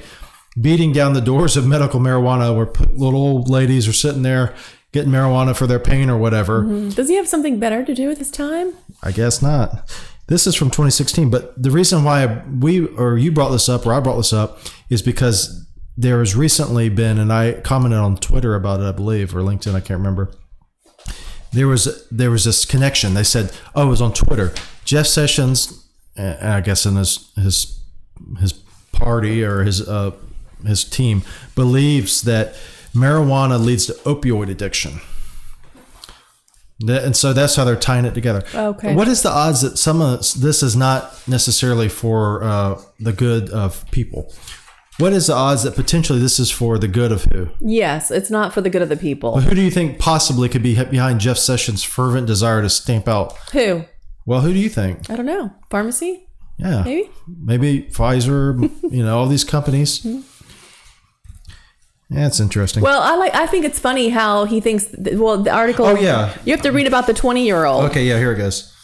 beating 0.58 0.92
down 0.92 1.12
the 1.12 1.20
doors 1.20 1.56
of 1.58 1.66
medical 1.66 2.00
marijuana 2.00 2.56
where 2.56 2.70
little 2.94 3.20
old 3.20 3.48
ladies 3.50 3.86
are 3.86 3.92
sitting 3.92 4.22
there 4.22 4.54
getting 4.92 5.12
marijuana 5.12 5.54
for 5.54 5.66
their 5.66 5.78
pain 5.78 6.08
or 6.10 6.16
whatever. 6.18 6.62
Does 6.88 7.08
he 7.10 7.16
have 7.16 7.28
something 7.28 7.58
better 7.60 7.84
to 7.84 7.94
do 7.94 8.08
with 8.08 8.18
his 8.18 8.30
time? 8.30 8.72
I 9.02 9.12
guess 9.12 9.40
not. 9.42 9.88
This 10.30 10.46
is 10.46 10.54
from 10.54 10.68
2016, 10.68 11.28
but 11.28 11.60
the 11.60 11.72
reason 11.72 12.04
why 12.04 12.44
we 12.60 12.86
or 12.86 13.18
you 13.18 13.32
brought 13.32 13.48
this 13.48 13.68
up 13.68 13.84
or 13.84 13.92
I 13.92 13.98
brought 13.98 14.16
this 14.16 14.32
up 14.32 14.60
is 14.88 15.02
because 15.02 15.66
there 15.96 16.20
has 16.20 16.36
recently 16.36 16.88
been, 16.88 17.18
and 17.18 17.32
I 17.32 17.54
commented 17.54 17.98
on 17.98 18.16
Twitter 18.16 18.54
about 18.54 18.78
it, 18.78 18.84
I 18.84 18.92
believe, 18.92 19.34
or 19.34 19.40
LinkedIn, 19.40 19.74
I 19.74 19.80
can't 19.80 19.98
remember. 19.98 20.30
There 21.52 21.66
was 21.66 22.06
there 22.12 22.30
was 22.30 22.44
this 22.44 22.64
connection. 22.64 23.14
They 23.14 23.24
said, 23.24 23.50
"Oh, 23.74 23.88
it 23.88 23.90
was 23.90 24.00
on 24.00 24.12
Twitter." 24.12 24.54
Jeff 24.84 25.08
Sessions, 25.08 25.84
and 26.16 26.38
I 26.48 26.60
guess 26.60 26.86
in 26.86 26.94
his 26.94 27.32
his 27.34 27.80
his 28.38 28.52
party 28.92 29.42
or 29.42 29.64
his 29.64 29.86
uh, 29.86 30.12
his 30.64 30.84
team 30.84 31.22
believes 31.56 32.22
that 32.22 32.54
marijuana 32.94 33.58
leads 33.58 33.86
to 33.86 33.94
opioid 34.04 34.48
addiction. 34.48 35.00
And 36.88 37.14
so 37.14 37.32
that's 37.32 37.56
how 37.56 37.64
they're 37.64 37.76
tying 37.76 38.04
it 38.06 38.14
together. 38.14 38.42
Okay. 38.54 38.94
What 38.94 39.08
is 39.08 39.22
the 39.22 39.30
odds 39.30 39.60
that 39.60 39.76
some 39.78 40.00
of 40.00 40.20
this 40.40 40.62
is 40.62 40.76
not 40.76 41.20
necessarily 41.28 41.88
for 41.88 42.42
uh, 42.42 42.80
the 42.98 43.12
good 43.12 43.50
of 43.50 43.88
people? 43.90 44.32
What 44.98 45.12
is 45.14 45.28
the 45.28 45.34
odds 45.34 45.62
that 45.62 45.74
potentially 45.74 46.18
this 46.18 46.38
is 46.38 46.50
for 46.50 46.78
the 46.78 46.88
good 46.88 47.10
of 47.10 47.24
who? 47.24 47.48
Yes, 47.60 48.10
it's 48.10 48.30
not 48.30 48.52
for 48.52 48.60
the 48.60 48.68
good 48.68 48.82
of 48.82 48.90
the 48.90 48.96
people. 48.96 49.34
But 49.34 49.44
Who 49.44 49.54
do 49.54 49.62
you 49.62 49.70
think 49.70 49.98
possibly 49.98 50.48
could 50.48 50.62
be 50.62 50.82
behind 50.84 51.20
Jeff 51.20 51.38
Sessions' 51.38 51.82
fervent 51.82 52.26
desire 52.26 52.60
to 52.60 52.68
stamp 52.68 53.08
out? 53.08 53.34
Who? 53.52 53.84
Well, 54.26 54.42
who 54.42 54.52
do 54.52 54.58
you 54.58 54.68
think? 54.68 55.08
I 55.10 55.16
don't 55.16 55.26
know. 55.26 55.52
Pharmacy? 55.70 56.26
Yeah, 56.58 56.82
Maybe? 56.84 57.10
maybe 57.26 57.82
Pfizer. 57.90 58.70
you 58.92 59.02
know, 59.02 59.18
all 59.18 59.26
these 59.26 59.44
companies. 59.44 60.06
It's 62.10 62.40
interesting. 62.40 62.82
Well, 62.82 63.00
I 63.00 63.14
like. 63.16 63.34
I 63.34 63.46
think 63.46 63.64
it's 63.64 63.78
funny 63.78 64.08
how 64.08 64.44
he 64.44 64.60
thinks. 64.60 64.86
Th- 64.86 65.16
well, 65.16 65.42
the 65.42 65.50
article. 65.52 65.86
Oh, 65.86 65.94
yeah. 65.94 66.36
You 66.44 66.52
have 66.52 66.62
to 66.62 66.70
read 66.70 66.86
about 66.88 67.06
the 67.06 67.14
twenty-year-old. 67.14 67.84
Okay, 67.90 68.04
yeah, 68.04 68.18
here 68.18 68.32
it 68.32 68.36
goes. 68.36 68.74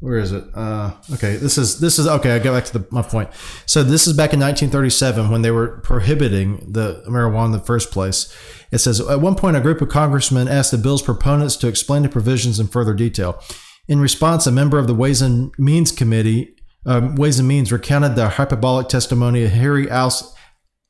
Where 0.00 0.18
is 0.18 0.32
it? 0.32 0.42
Uh, 0.52 0.94
okay, 1.12 1.36
this 1.36 1.56
is 1.56 1.78
this 1.78 2.00
is 2.00 2.08
okay. 2.08 2.32
I 2.32 2.40
go 2.40 2.52
back 2.52 2.64
to 2.64 2.78
the, 2.80 2.86
my 2.90 3.02
point. 3.02 3.28
So 3.66 3.84
this 3.84 4.08
is 4.08 4.14
back 4.14 4.32
in 4.32 4.40
1937 4.40 5.30
when 5.30 5.42
they 5.42 5.52
were 5.52 5.78
prohibiting 5.82 6.72
the 6.72 7.04
marijuana 7.06 7.46
in 7.46 7.52
the 7.52 7.60
first 7.60 7.92
place. 7.92 8.36
It 8.72 8.78
says 8.78 9.00
at 9.00 9.20
one 9.20 9.36
point 9.36 9.56
a 9.56 9.60
group 9.60 9.80
of 9.80 9.88
congressmen 9.90 10.48
asked 10.48 10.72
the 10.72 10.78
bill's 10.78 11.02
proponents 11.02 11.54
to 11.58 11.68
explain 11.68 12.02
the 12.02 12.08
provisions 12.08 12.58
in 12.58 12.66
further 12.66 12.94
detail. 12.94 13.40
In 13.86 14.00
response, 14.00 14.44
a 14.44 14.50
member 14.50 14.76
of 14.76 14.88
the 14.88 14.94
Ways 14.94 15.22
and 15.22 15.52
Means 15.56 15.92
Committee, 15.92 16.56
um, 16.84 17.14
Ways 17.14 17.38
and 17.38 17.46
Means, 17.46 17.70
recounted 17.70 18.16
the 18.16 18.28
hyperbolic 18.30 18.88
testimony 18.88 19.44
of 19.44 19.52
Harry 19.52 19.88
Aus- 19.88 20.31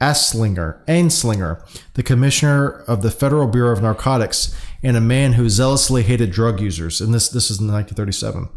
Anslinger, 0.02 0.84
Anslinger, 0.86 1.64
the 1.94 2.02
commissioner 2.02 2.70
of 2.88 3.02
the 3.02 3.10
Federal 3.10 3.46
Bureau 3.46 3.72
of 3.72 3.82
Narcotics, 3.82 4.52
and 4.82 4.96
a 4.96 5.00
man 5.00 5.34
who 5.34 5.48
zealously 5.48 6.02
hated 6.02 6.32
drug 6.32 6.60
users. 6.60 7.00
And 7.00 7.14
this 7.14 7.28
this 7.28 7.52
is 7.52 7.60
in 7.60 7.68
1937. 7.68 8.48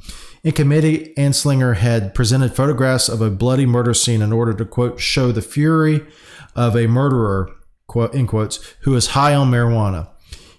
In 0.43 0.51
committee, 0.53 1.13
Anslinger 1.17 1.75
had 1.75 2.15
presented 2.15 2.55
photographs 2.55 3.07
of 3.07 3.21
a 3.21 3.29
bloody 3.29 3.67
murder 3.67 3.93
scene 3.93 4.23
in 4.23 4.33
order 4.33 4.55
to 4.55 4.65
quote 4.65 4.99
show 4.99 5.31
the 5.31 5.43
fury 5.43 6.03
of 6.55 6.75
a 6.75 6.87
murderer, 6.87 7.51
quote 7.85 8.15
in 8.15 8.25
quotes, 8.25 8.73
who 8.79 8.95
is 8.95 9.09
high 9.09 9.35
on 9.35 9.51
marijuana. 9.51 10.09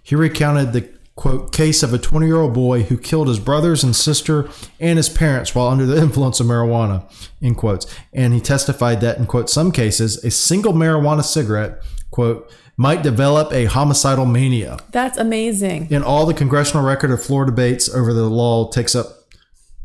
He 0.04 0.14
recounted 0.14 0.72
the 0.72 0.95
quote 1.16 1.50
case 1.50 1.82
of 1.82 1.94
a 1.94 1.98
20 1.98 2.26
year 2.26 2.36
old 2.36 2.52
boy 2.52 2.82
who 2.84 2.96
killed 2.96 3.28
his 3.28 3.40
brothers 3.40 3.82
and 3.82 3.96
sister 3.96 4.48
and 4.78 4.98
his 4.98 5.08
parents 5.08 5.54
while 5.54 5.68
under 5.68 5.86
the 5.86 5.96
influence 6.02 6.38
of 6.38 6.46
marijuana 6.46 7.02
in 7.40 7.54
quotes. 7.54 7.86
And 8.12 8.32
he 8.32 8.40
testified 8.40 9.00
that 9.00 9.18
in 9.18 9.26
quote 9.26 9.50
some 9.50 9.72
cases 9.72 10.22
a 10.24 10.30
single 10.30 10.72
marijuana 10.74 11.24
cigarette 11.24 11.82
quote 12.10 12.50
might 12.76 13.02
develop 13.02 13.50
a 13.52 13.64
homicidal 13.64 14.26
mania. 14.26 14.76
That's 14.92 15.16
amazing. 15.16 15.90
in 15.90 16.02
all 16.02 16.26
the 16.26 16.34
congressional 16.34 16.84
record 16.84 17.10
of 17.10 17.22
floor 17.22 17.46
debates 17.46 17.92
over 17.92 18.12
the 18.12 18.28
law 18.28 18.70
takes 18.70 18.94
up 18.94 19.06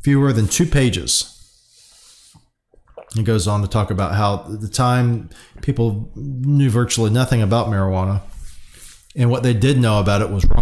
fewer 0.03 0.33
than 0.33 0.47
two 0.47 0.65
pages. 0.65 1.27
He 3.13 3.23
goes 3.23 3.47
on 3.47 3.61
to 3.61 3.67
talk 3.67 3.91
about 3.91 4.15
how 4.15 4.45
at 4.53 4.61
the 4.61 4.69
time 4.69 5.29
people 5.61 6.11
knew 6.15 6.69
virtually 6.69 7.09
nothing 7.09 7.41
about 7.41 7.67
marijuana. 7.67 8.21
And 9.15 9.29
what 9.29 9.43
they 9.43 9.53
did 9.53 9.77
know 9.77 9.99
about 9.99 10.21
it 10.21 10.29
was 10.29 10.45
wrong 10.45 10.60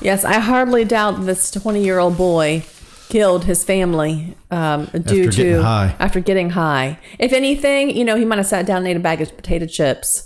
Yes, 0.00 0.24
I 0.24 0.38
hardly 0.38 0.84
doubt 0.84 1.24
this 1.24 1.50
20 1.50 1.82
year 1.82 1.98
old 1.98 2.16
boy 2.16 2.64
killed 3.08 3.44
his 3.44 3.64
family 3.64 4.36
um, 4.50 4.86
due 4.86 4.98
After 4.98 5.30
to 5.30 5.30
getting 5.30 5.62
high. 5.62 5.94
after 5.98 6.20
getting 6.20 6.50
high. 6.50 6.98
If 7.18 7.32
anything, 7.32 7.96
you 7.96 8.04
know, 8.04 8.16
he 8.16 8.24
might 8.24 8.38
have 8.38 8.46
sat 8.46 8.66
down 8.66 8.78
and 8.78 8.88
ate 8.88 8.96
a 8.96 9.00
bag 9.00 9.20
of 9.20 9.36
potato 9.36 9.66
chips 9.66 10.24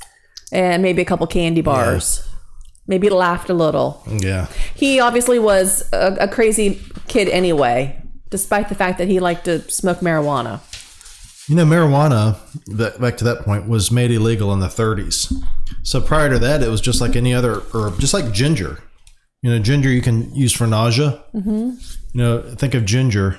and 0.52 0.82
maybe 0.82 1.02
a 1.02 1.04
couple 1.04 1.26
candy 1.26 1.60
bars. 1.60 2.26
Maybe 2.86 3.08
laughed 3.08 3.50
a 3.50 3.54
little. 3.54 4.02
yeah 4.08 4.46
He 4.74 4.98
obviously 4.98 5.38
was 5.38 5.88
a, 5.92 6.16
a 6.20 6.28
crazy 6.28 6.80
kid 7.06 7.28
anyway, 7.28 8.02
despite 8.30 8.68
the 8.68 8.74
fact 8.74 8.98
that 8.98 9.06
he 9.08 9.20
liked 9.20 9.44
to 9.44 9.60
smoke 9.70 9.98
marijuana. 10.00 10.60
You 11.48 11.54
know, 11.56 11.64
marijuana, 11.64 12.38
back 13.00 13.16
to 13.18 13.24
that 13.24 13.40
point, 13.44 13.68
was 13.68 13.90
made 13.90 14.10
illegal 14.10 14.52
in 14.52 14.60
the 14.60 14.68
30s. 14.68 15.32
So 15.82 16.00
prior 16.00 16.30
to 16.30 16.38
that, 16.40 16.62
it 16.62 16.68
was 16.68 16.80
just 16.80 17.00
like 17.00 17.14
any 17.16 17.34
other 17.34 17.62
herb, 17.74 17.98
just 18.00 18.14
like 18.14 18.32
ginger. 18.32 18.82
You 19.42 19.50
know, 19.50 19.58
ginger 19.58 19.90
you 19.90 20.02
can 20.02 20.34
use 20.34 20.52
for 20.52 20.66
nausea. 20.66 21.22
Mm-hmm. 21.34 21.70
You 22.12 22.22
know, 22.22 22.42
think 22.56 22.74
of 22.74 22.84
ginger 22.84 23.38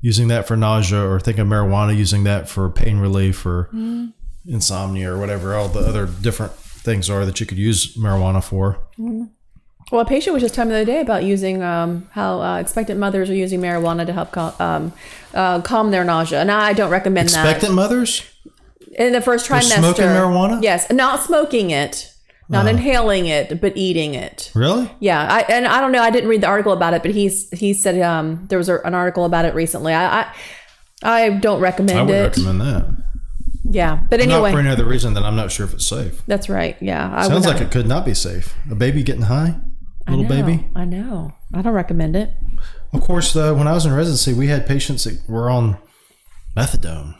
using 0.00 0.28
that 0.28 0.48
for 0.48 0.56
nausea, 0.56 1.00
or 1.00 1.20
think 1.20 1.38
of 1.38 1.46
marijuana 1.46 1.96
using 1.96 2.24
that 2.24 2.48
for 2.48 2.68
pain 2.68 2.98
relief 2.98 3.46
or 3.46 3.70
insomnia 4.46 5.12
or 5.12 5.18
whatever 5.18 5.54
all 5.54 5.68
the 5.68 5.80
other 5.80 6.06
different 6.06 6.52
things 6.52 7.08
are 7.08 7.24
that 7.24 7.38
you 7.38 7.46
could 7.46 7.58
use 7.58 7.96
marijuana 7.96 8.42
for. 8.42 8.80
Well, 8.98 10.00
a 10.00 10.04
patient 10.04 10.34
was 10.34 10.42
just 10.42 10.54
telling 10.54 10.70
me 10.70 10.74
the 10.74 10.82
other 10.82 10.92
day 10.92 11.00
about 11.00 11.22
using 11.22 11.62
um, 11.62 12.08
how 12.12 12.40
uh, 12.40 12.58
expectant 12.58 12.98
mothers 12.98 13.30
are 13.30 13.34
using 13.34 13.60
marijuana 13.60 14.06
to 14.06 14.12
help 14.12 14.32
cal- 14.32 14.56
um, 14.58 14.92
uh, 15.34 15.60
calm 15.60 15.90
their 15.92 16.02
nausea, 16.02 16.40
and 16.40 16.50
I 16.50 16.72
don't 16.72 16.90
recommend 16.90 17.28
that. 17.28 17.44
Expectant 17.44 17.74
mothers? 17.74 18.24
in 18.94 19.12
the 19.12 19.20
first 19.20 19.48
trimester. 19.48 19.78
smoking 19.78 20.04
marijuana? 20.04 20.62
Yes, 20.62 20.90
not 20.92 21.22
smoking 21.22 21.70
it, 21.70 22.11
not 22.52 22.68
inhaling 22.68 23.26
it, 23.26 23.60
but 23.60 23.76
eating 23.76 24.14
it. 24.14 24.52
Really? 24.54 24.90
Yeah, 25.00 25.26
I, 25.28 25.40
and 25.52 25.66
I 25.66 25.80
don't 25.80 25.90
know. 25.92 26.02
I 26.02 26.10
didn't 26.10 26.28
read 26.28 26.40
the 26.42 26.46
article 26.46 26.72
about 26.72 26.94
it, 26.94 27.02
but 27.02 27.10
he's 27.10 27.50
he 27.50 27.74
said 27.74 28.00
um, 28.00 28.46
there 28.48 28.58
was 28.58 28.68
a, 28.68 28.78
an 28.80 28.94
article 28.94 29.24
about 29.24 29.44
it 29.44 29.54
recently. 29.54 29.92
I 29.94 30.20
I, 30.22 30.32
I 31.02 31.30
don't 31.30 31.60
recommend 31.60 31.98
it. 31.98 32.00
I 32.00 32.04
would 32.04 32.14
it. 32.14 32.36
recommend 32.36 32.60
that. 32.60 32.96
Yeah, 33.64 34.00
but 34.10 34.20
anyway, 34.20 34.50
Not 34.50 34.52
for 34.52 34.60
any 34.60 34.68
other 34.68 34.84
reason 34.84 35.14
than 35.14 35.24
I'm 35.24 35.36
not 35.36 35.50
sure 35.50 35.64
if 35.66 35.72
it's 35.72 35.86
safe. 35.86 36.22
that's 36.26 36.48
right. 36.48 36.76
Yeah, 36.80 37.10
I 37.14 37.26
Sounds 37.28 37.46
like 37.46 37.60
it 37.60 37.70
could 37.70 37.86
not 37.86 38.04
be 38.04 38.12
safe. 38.14 38.54
A 38.70 38.74
baby 38.74 39.02
getting 39.02 39.22
high? 39.22 39.60
Little 40.08 40.24
I 40.24 40.28
know, 40.28 40.46
baby? 40.46 40.68
I 40.74 40.84
know. 40.84 41.32
I 41.54 41.62
don't 41.62 41.72
recommend 41.72 42.16
it. 42.16 42.30
Of 42.92 43.02
course, 43.02 43.32
though, 43.32 43.54
when 43.54 43.68
I 43.68 43.72
was 43.72 43.86
in 43.86 43.92
residency, 43.94 44.34
we 44.34 44.48
had 44.48 44.66
patients 44.66 45.04
that 45.04 45.26
were 45.28 45.48
on 45.48 45.78
methadone, 46.56 47.14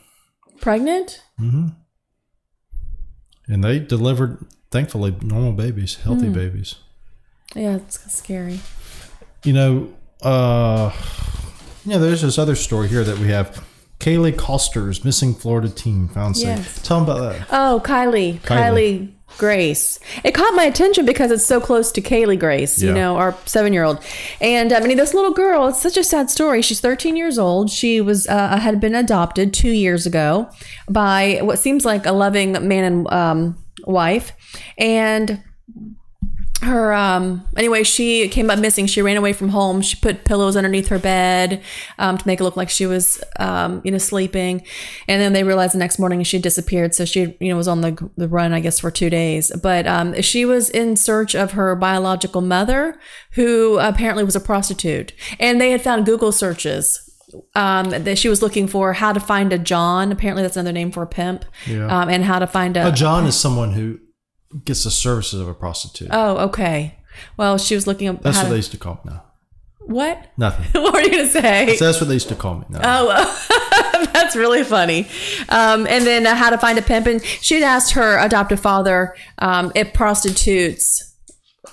Pregnant? 0.61 1.23
Mm-hmm. 1.40 1.68
And 3.49 3.64
they 3.64 3.79
delivered, 3.79 4.47
thankfully, 4.73 5.15
normal 5.23 5.53
babies, 5.53 5.99
healthy 6.03 6.27
Hmm. 6.27 6.33
babies. 6.33 6.75
Yeah, 7.55 7.77
it's 7.77 8.01
scary. 8.13 8.61
You 9.45 9.53
know, 9.53 9.89
uh, 10.23 10.91
you 11.85 11.93
know, 11.93 11.99
there's 11.99 12.23
this 12.23 12.39
other 12.39 12.55
story 12.55 12.89
here 12.89 13.05
that 13.05 13.19
we 13.19 13.29
have. 13.29 13.63
Kaylee 14.01 14.37
Coster's 14.37 15.05
missing 15.05 15.33
Florida 15.33 15.69
team 15.69 16.09
found 16.09 16.37
safe. 16.37 16.47
Yes. 16.59 16.81
Tell 16.83 17.01
them 17.05 17.09
about 17.09 17.21
that. 17.39 17.47
Oh, 17.53 17.81
Kylie, 17.85 18.41
Kylie, 18.41 18.41
Kylie. 18.41 19.09
Grace. 19.39 19.99
It 20.25 20.33
caught 20.33 20.55
my 20.55 20.65
attention 20.65 21.07
because 21.07 21.31
it's 21.31 21.47
so 21.47 21.61
close 21.61 21.91
to 21.93 22.01
Kaylee 22.03 22.39
Grace, 22.39 22.83
you 22.83 22.93
know, 22.93 23.17
our 23.17 23.35
seven 23.47 23.73
year 23.73 23.85
old. 23.85 23.99
And 24.41 24.73
I 24.73 24.81
mean, 24.81 24.97
this 24.99 25.15
little 25.15 25.33
girl, 25.33 25.69
it's 25.69 25.81
such 25.81 25.97
a 25.97 26.05
sad 26.05 26.31
story. 26.31 26.61
She's 26.63 26.81
13 26.81 27.17
years 27.17 27.39
old. 27.39 27.71
She 27.71 28.01
was, 28.01 28.27
uh, 28.29 28.59
had 28.59 28.79
been 28.81 28.95
adopted 28.95 29.55
two 29.55 29.71
years 29.71 30.05
ago 30.05 30.51
by 30.91 31.39
what 31.43 31.59
seems 31.59 31.85
like 31.85 32.05
a 32.05 32.13
loving 32.13 32.53
man 32.69 32.85
and 32.85 33.11
um, 33.13 33.57
wife. 33.87 34.33
And 34.79 35.42
her 36.62 36.92
um 36.92 37.45
anyway 37.57 37.83
she 37.83 38.29
came 38.29 38.49
up 38.49 38.59
missing. 38.59 38.87
She 38.87 39.03
ran 39.03 39.16
away 39.16 39.33
from 39.33 39.49
home. 39.49 39.83
She 39.83 39.97
put 39.97 40.25
pillows 40.25 40.57
underneath 40.57 40.88
her 40.88 40.99
bed 40.99 41.61
um, 41.99 42.18
to 42.18 42.27
make 42.27 42.40
it 42.40 42.45
look 42.45 42.57
like 42.57 42.71
she 42.71 42.87
was 42.87 43.23
um 43.38 43.81
you 43.85 43.90
know 43.90 43.99
sleeping. 43.99 44.64
And 45.09 45.21
then 45.21 45.33
they 45.33 45.42
realized 45.42 45.75
the 45.75 45.79
next 45.79 45.99
morning 45.99 46.23
she 46.23 46.38
disappeared. 46.38 46.95
So 46.95 47.05
she 47.05 47.37
you 47.40 47.49
know 47.49 47.57
was 47.57 47.68
on 47.68 47.81
the, 47.81 48.11
the 48.16 48.29
run 48.29 48.53
i 48.53 48.61
guess 48.61 48.79
for 48.79 48.90
two 48.90 49.11
days. 49.11 49.51
But 49.61 49.87
um 49.87 50.21
she 50.23 50.45
was 50.45 50.71
in 50.71 50.97
search 50.97 51.35
of 51.35 51.53
her 51.53 51.75
biological 51.75 52.40
mother 52.40 52.99
who 53.33 53.79
apparently 53.79 54.25
was 54.25 54.37
a 54.37 54.40
prostitute. 54.40 55.12
And 55.40 55.61
they 55.61 55.73
had 55.73 55.83
found 55.83 56.07
google 56.07 56.33
searches 56.33 57.12
um, 57.55 57.90
that 57.90 58.18
she 58.18 58.29
was 58.29 58.42
looking 58.42 58.66
for 58.68 58.92
how 58.92 59.12
to 59.12 59.21
find 59.21 59.53
a 59.53 59.59
John. 59.59 60.12
Apparently, 60.12 60.42
that's 60.42 60.57
another 60.57 60.73
name 60.73 60.90
for 60.90 61.03
a 61.03 61.07
pimp. 61.07 61.45
Yeah. 61.66 61.87
Um, 61.87 62.09
and 62.09 62.25
how 62.25 62.38
to 62.38 62.47
find 62.47 62.77
a 62.77 62.88
A 62.88 62.92
John 62.92 63.27
is 63.27 63.38
someone 63.38 63.73
who 63.73 63.99
gets 64.64 64.85
the 64.85 64.90
services 64.90 65.40
of 65.40 65.49
a 65.49 65.55
prostitute. 65.55 66.09
Oh, 66.11 66.38
okay. 66.49 66.99
Well, 67.37 67.59
she 67.59 67.75
was 67.75 67.87
looking 67.87 68.09
up. 68.09 68.23
That's 68.23 68.38
what 68.38 68.45
to- 68.45 68.51
they 68.51 68.57
used 68.57 68.73
to 68.73 68.79
call 68.79 69.01
me 69.05 69.12
now. 69.12 69.25
What? 69.85 70.31
Nothing. 70.37 70.66
what 70.83 70.95
were 70.95 71.01
you 71.01 71.11
gonna 71.11 71.27
say? 71.27 71.77
So 71.77 71.87
that's 71.87 72.01
what 72.01 72.07
they 72.07 72.14
used 72.14 72.29
to 72.29 72.37
call 72.37 72.55
me 72.57 72.66
now. 72.68 72.81
Oh, 72.85 74.09
that's 74.12 74.37
really 74.37 74.62
funny. 74.62 75.09
Um, 75.49 75.87
and 75.88 76.07
then 76.07 76.27
uh, 76.27 76.35
how 76.37 76.51
to 76.51 76.59
find 76.59 76.79
a 76.79 76.83
pimp, 76.83 77.07
and 77.07 77.25
she'd 77.25 77.64
asked 77.64 77.92
her 77.92 78.18
adoptive 78.18 78.61
father 78.61 79.16
um, 79.38 79.73
if 79.75 79.92
prostitutes 79.92 81.12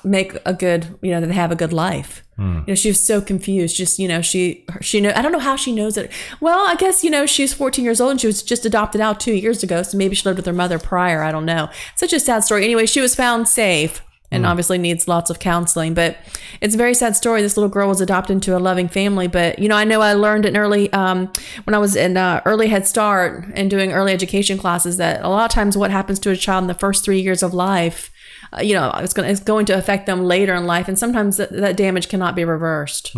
make 0.04 0.36
a 0.46 0.54
good, 0.54 0.98
you 1.02 1.12
know, 1.12 1.22
that 1.22 1.28
they 1.28 1.34
have 1.34 1.52
a 1.52 1.56
good 1.56 1.74
life. 1.74 2.24
You 2.40 2.64
know, 2.68 2.76
she 2.76 2.88
was 2.88 3.06
so 3.06 3.20
confused. 3.20 3.76
Just 3.76 4.00
you 4.00 4.08
know, 4.08 4.22
she 4.22 4.66
she 4.80 5.02
know. 5.02 5.12
I 5.14 5.22
don't 5.22 5.34
know 5.34 5.40
how 5.40 5.58
she 5.58 5.74
knows 5.74 5.98
it. 5.98 6.10
Well, 6.40 6.66
I 6.70 6.76
guess 6.76 7.04
you 7.04 7.10
know 7.10 7.26
she's 7.26 7.54
14 7.54 7.84
years 7.84 8.00
old 8.00 8.12
and 8.12 8.22
she 8.22 8.28
was 8.28 8.42
just 8.42 8.66
adopted 8.66 9.02
out 9.02 9.20
two 9.20 9.34
years 9.34 9.62
ago, 9.62 9.84
so 9.84 9.98
maybe 9.98 10.16
she 10.16 10.24
lived 10.24 10.38
with 10.38 10.46
her 10.46 10.54
mother 10.54 10.80
prior. 10.80 11.22
I 11.22 11.34
don't 11.34 11.46
know. 11.46 11.70
Such 11.96 12.14
a 12.14 12.20
sad 12.20 12.46
story. 12.46 12.64
Anyway, 12.64 12.86
she 12.86 13.02
was 13.02 13.14
found 13.14 13.50
safe 13.50 14.02
and 14.32 14.46
obviously 14.46 14.78
needs 14.78 15.08
lots 15.08 15.30
of 15.30 15.40
counseling. 15.40 15.94
But 15.94 16.18
it's 16.62 16.76
a 16.76 16.78
very 16.78 16.94
sad 16.94 17.16
story. 17.16 17.42
This 17.42 17.58
little 17.58 17.70
girl 17.70 17.88
was 17.88 18.02
adopted 18.02 18.36
into 18.36 18.56
a 18.56 18.60
loving 18.60 18.88
family. 18.88 19.28
But 19.28 19.60
you 19.60 19.68
know, 19.68 19.76
I 19.76 19.84
know 19.84 20.02
I 20.02 20.14
learned 20.14 20.46
in 20.46 20.56
early 20.56 20.92
um, 20.94 21.32
when 21.64 21.74
I 21.74 21.80
was 21.80 21.96
in 21.96 22.16
uh, 22.16 22.42
early 22.46 22.68
Head 22.68 22.86
Start 22.86 23.46
and 23.54 23.70
doing 23.70 23.92
early 23.92 24.14
education 24.14 24.58
classes 24.58 24.98
that 24.98 25.24
a 25.24 25.30
lot 25.30 25.46
of 25.46 25.52
times 25.52 25.76
what 25.76 25.92
happens 25.92 26.20
to 26.20 26.32
a 26.32 26.36
child 26.36 26.64
in 26.64 26.68
the 26.68 26.74
first 26.74 27.04
three 27.04 27.20
years 27.20 27.42
of 27.44 27.54
life. 27.54 28.12
Uh, 28.58 28.62
you 28.62 28.74
know, 28.74 28.92
it's 28.96 29.14
going 29.14 29.30
it's 29.30 29.40
going 29.40 29.66
to 29.68 29.74
affect 29.74 30.06
them 30.06 30.24
later 30.24 30.54
in 30.56 30.66
life, 30.66 30.88
and 30.88 30.98
sometimes 30.98 31.38
that, 31.38 31.52
that 31.52 31.78
damage 31.78 32.10
cannot 32.10 32.36
be 32.36 32.44
reversed. 32.44 33.14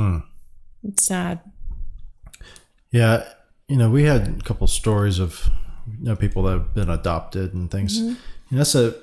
It's 0.83 1.05
sad. 1.05 1.39
Yeah, 2.91 3.27
you 3.67 3.77
know, 3.77 3.89
we 3.89 4.03
had 4.03 4.27
a 4.27 4.43
couple 4.43 4.67
stories 4.67 5.19
of 5.19 5.49
you 5.87 6.05
know 6.05 6.15
people 6.15 6.43
that 6.43 6.51
have 6.51 6.73
been 6.73 6.89
adopted 6.89 7.53
and 7.53 7.71
things. 7.71 7.99
Mm-hmm. 7.99 8.07
You 8.07 8.15
know, 8.51 8.57
that's 8.57 8.75
a 8.75 8.95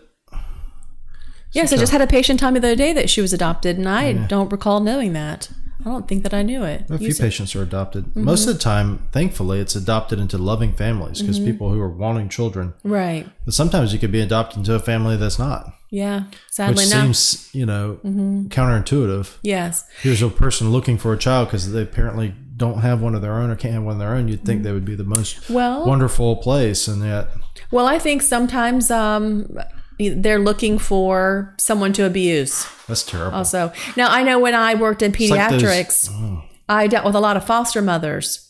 Yes, 1.53 1.73
I 1.73 1.77
just 1.77 1.93
had 1.93 2.03
a 2.03 2.07
patient 2.07 2.41
tell 2.41 2.51
me 2.51 2.61
the 2.61 2.69
other 2.69 2.77
day 2.77 2.93
that 2.93 3.09
she 3.09 3.21
was 3.21 3.33
adopted, 3.33 3.79
and 3.79 3.89
I 3.89 4.13
don't 4.13 4.53
recall 4.53 4.81
knowing 4.81 5.15
that. 5.15 5.49
I 5.81 5.85
don't 5.85 6.09
think 6.09 6.23
that 6.25 6.35
I 6.35 6.43
knew 6.43 6.65
it. 6.65 6.85
a 6.91 6.99
few 6.99 7.13
said- 7.13 7.23
patients 7.25 7.55
are 7.55 7.63
adopted. 7.63 8.07
Mm-hmm. 8.07 8.25
Most 8.25 8.47
of 8.49 8.55
the 8.55 8.61
time, 8.61 9.07
thankfully, 9.13 9.61
it's 9.61 9.77
adopted 9.77 10.19
into 10.19 10.37
loving 10.37 10.73
families 10.73 11.21
because 11.21 11.39
people 11.39 11.71
who 11.73 11.81
are 11.81 11.89
wanting 11.89 12.29
children. 12.29 12.75
right? 12.83 13.27
But 13.45 13.55
sometimes 13.55 13.93
you 13.93 13.99
could 13.99 14.13
be 14.13 14.21
adopted 14.21 14.59
into 14.59 14.75
a 14.75 14.81
family 14.81 15.17
that's 15.17 15.39
not, 15.39 15.73
Yeah, 15.91 16.25
which 16.25 16.37
sadly 16.51 16.85
no. 16.87 16.91
seems 17.13 17.49
you 17.55 17.65
know 17.67 18.01
counterintuitive. 18.49 19.37
yes, 19.43 19.85
Here's 20.03 20.23
a 20.23 20.29
person 20.29 20.71
looking 20.71 20.99
for 20.99 21.13
a 21.13 21.19
child 21.19 21.49
because 21.49 21.73
they 21.73 21.83
apparently 21.83 22.35
don't 22.57 22.81
have 22.81 23.01
one 23.01 23.15
of 23.15 23.23
their 23.23 23.35
own 23.35 23.51
or 23.51 23.57
can't 23.57 23.75
have 23.75 23.85
one 23.85 23.93
of 23.95 23.99
their 24.01 24.15
own. 24.15 24.27
You'd 24.27 24.45
think 24.45 24.65
they 24.65 24.73
would 24.73 24.85
be 24.85 24.97
the 24.97 25.05
most 25.05 25.37
Mm-hmm. 25.43 25.55
Well- 25.55 25.87
wonderful 25.87 26.37
place, 26.37 26.89
and 26.89 27.03
yet 27.05 27.29
Well, 27.71 27.87
I 27.87 27.99
think 27.99 28.23
sometimes 28.23 28.91
um, 28.91 29.57
they're 29.99 30.39
looking 30.39 30.79
for 30.79 31.55
someone 31.59 31.93
to 31.95 32.05
abuse. 32.05 32.67
that's 32.87 33.03
terrible. 33.03 33.37
Also, 33.37 33.73
now 33.97 34.09
I 34.11 34.23
know 34.23 34.39
when 34.39 34.55
I 34.55 34.75
worked 34.75 35.03
in 35.03 35.13
like 35.13 35.19
those- 35.51 35.63
pediatrics, 35.63 36.43
I 36.69 36.87
dealt 36.87 37.05
with 37.05 37.15
a 37.15 37.21
lot 37.21 37.37
of 37.37 37.45
foster 37.45 37.83
mothers. 37.83 38.45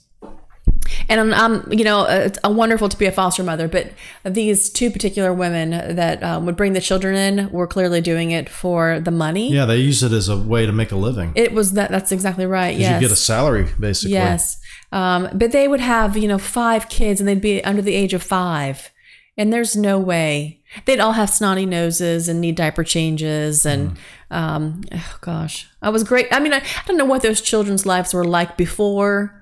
And 1.08 1.20
I'm 1.20 1.32
um, 1.34 1.72
you 1.72 1.84
know, 1.84 2.04
it's 2.04 2.38
a 2.44 2.50
wonderful 2.50 2.88
to 2.88 2.96
be 2.96 3.06
a 3.06 3.12
foster 3.12 3.42
mother, 3.42 3.68
but 3.68 3.92
these 4.24 4.70
two 4.70 4.90
particular 4.90 5.32
women 5.32 5.70
that 5.96 6.22
um, 6.22 6.44
would 6.46 6.56
bring 6.56 6.72
the 6.74 6.80
children 6.80 7.14
in 7.14 7.50
were 7.50 7.66
clearly 7.66 8.00
doing 8.00 8.30
it 8.30 8.48
for 8.48 9.00
the 9.00 9.10
money. 9.10 9.50
Yeah, 9.52 9.64
they 9.64 9.78
use 9.78 10.02
it 10.02 10.12
as 10.12 10.28
a 10.28 10.36
way 10.36 10.66
to 10.66 10.72
make 10.72 10.92
a 10.92 10.96
living. 10.96 11.32
It 11.34 11.52
was 11.52 11.72
that. 11.72 11.90
That's 11.90 12.12
exactly 12.12 12.46
right. 12.46 12.76
Yes. 12.76 13.00
You 13.00 13.08
get 13.08 13.12
a 13.12 13.16
salary 13.16 13.68
basically. 13.78 14.12
Yes. 14.14 14.58
Um, 14.92 15.28
but 15.34 15.52
they 15.52 15.68
would 15.68 15.80
have, 15.80 16.16
you 16.16 16.28
know, 16.28 16.38
five 16.38 16.88
kids 16.88 17.20
and 17.20 17.28
they'd 17.28 17.40
be 17.40 17.62
under 17.64 17.82
the 17.82 17.94
age 17.94 18.14
of 18.14 18.22
five. 18.22 18.90
And 19.38 19.52
there's 19.52 19.76
no 19.76 20.00
way. 20.00 20.60
They'd 20.84 20.98
all 20.98 21.12
have 21.12 21.30
snotty 21.30 21.64
noses 21.64 22.28
and 22.28 22.40
need 22.40 22.56
diaper 22.56 22.82
changes. 22.82 23.64
And, 23.64 23.96
um, 24.32 24.82
oh 24.92 25.16
gosh, 25.20 25.68
I 25.80 25.90
was 25.90 26.02
great. 26.02 26.26
I 26.32 26.40
mean, 26.40 26.52
I, 26.52 26.58
I 26.58 26.82
don't 26.86 26.98
know 26.98 27.04
what 27.04 27.22
those 27.22 27.40
children's 27.40 27.86
lives 27.86 28.12
were 28.12 28.24
like 28.24 28.56
before. 28.56 29.40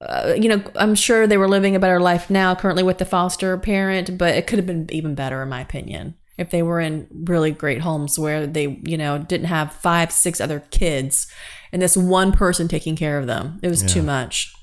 Uh, 0.00 0.34
you 0.36 0.48
know, 0.48 0.62
I'm 0.76 0.94
sure 0.94 1.26
they 1.26 1.36
were 1.36 1.48
living 1.48 1.76
a 1.76 1.80
better 1.80 2.00
life 2.00 2.30
now, 2.30 2.54
currently 2.54 2.84
with 2.84 2.98
the 2.98 3.04
foster 3.04 3.58
parent, 3.58 4.16
but 4.16 4.34
it 4.34 4.46
could 4.46 4.58
have 4.58 4.66
been 4.66 4.88
even 4.92 5.14
better, 5.14 5.42
in 5.42 5.48
my 5.48 5.60
opinion, 5.60 6.14
if 6.38 6.50
they 6.50 6.62
were 6.62 6.80
in 6.80 7.08
really 7.24 7.50
great 7.50 7.80
homes 7.82 8.18
where 8.18 8.46
they, 8.46 8.80
you 8.84 8.96
know, 8.96 9.18
didn't 9.18 9.46
have 9.46 9.72
five, 9.72 10.12
six 10.12 10.40
other 10.40 10.60
kids 10.70 11.26
and 11.72 11.82
this 11.82 11.96
one 11.96 12.32
person 12.32 12.68
taking 12.68 12.96
care 12.96 13.18
of 13.18 13.26
them. 13.26 13.58
It 13.62 13.68
was 13.68 13.82
too 13.82 14.02
much. 14.02 14.54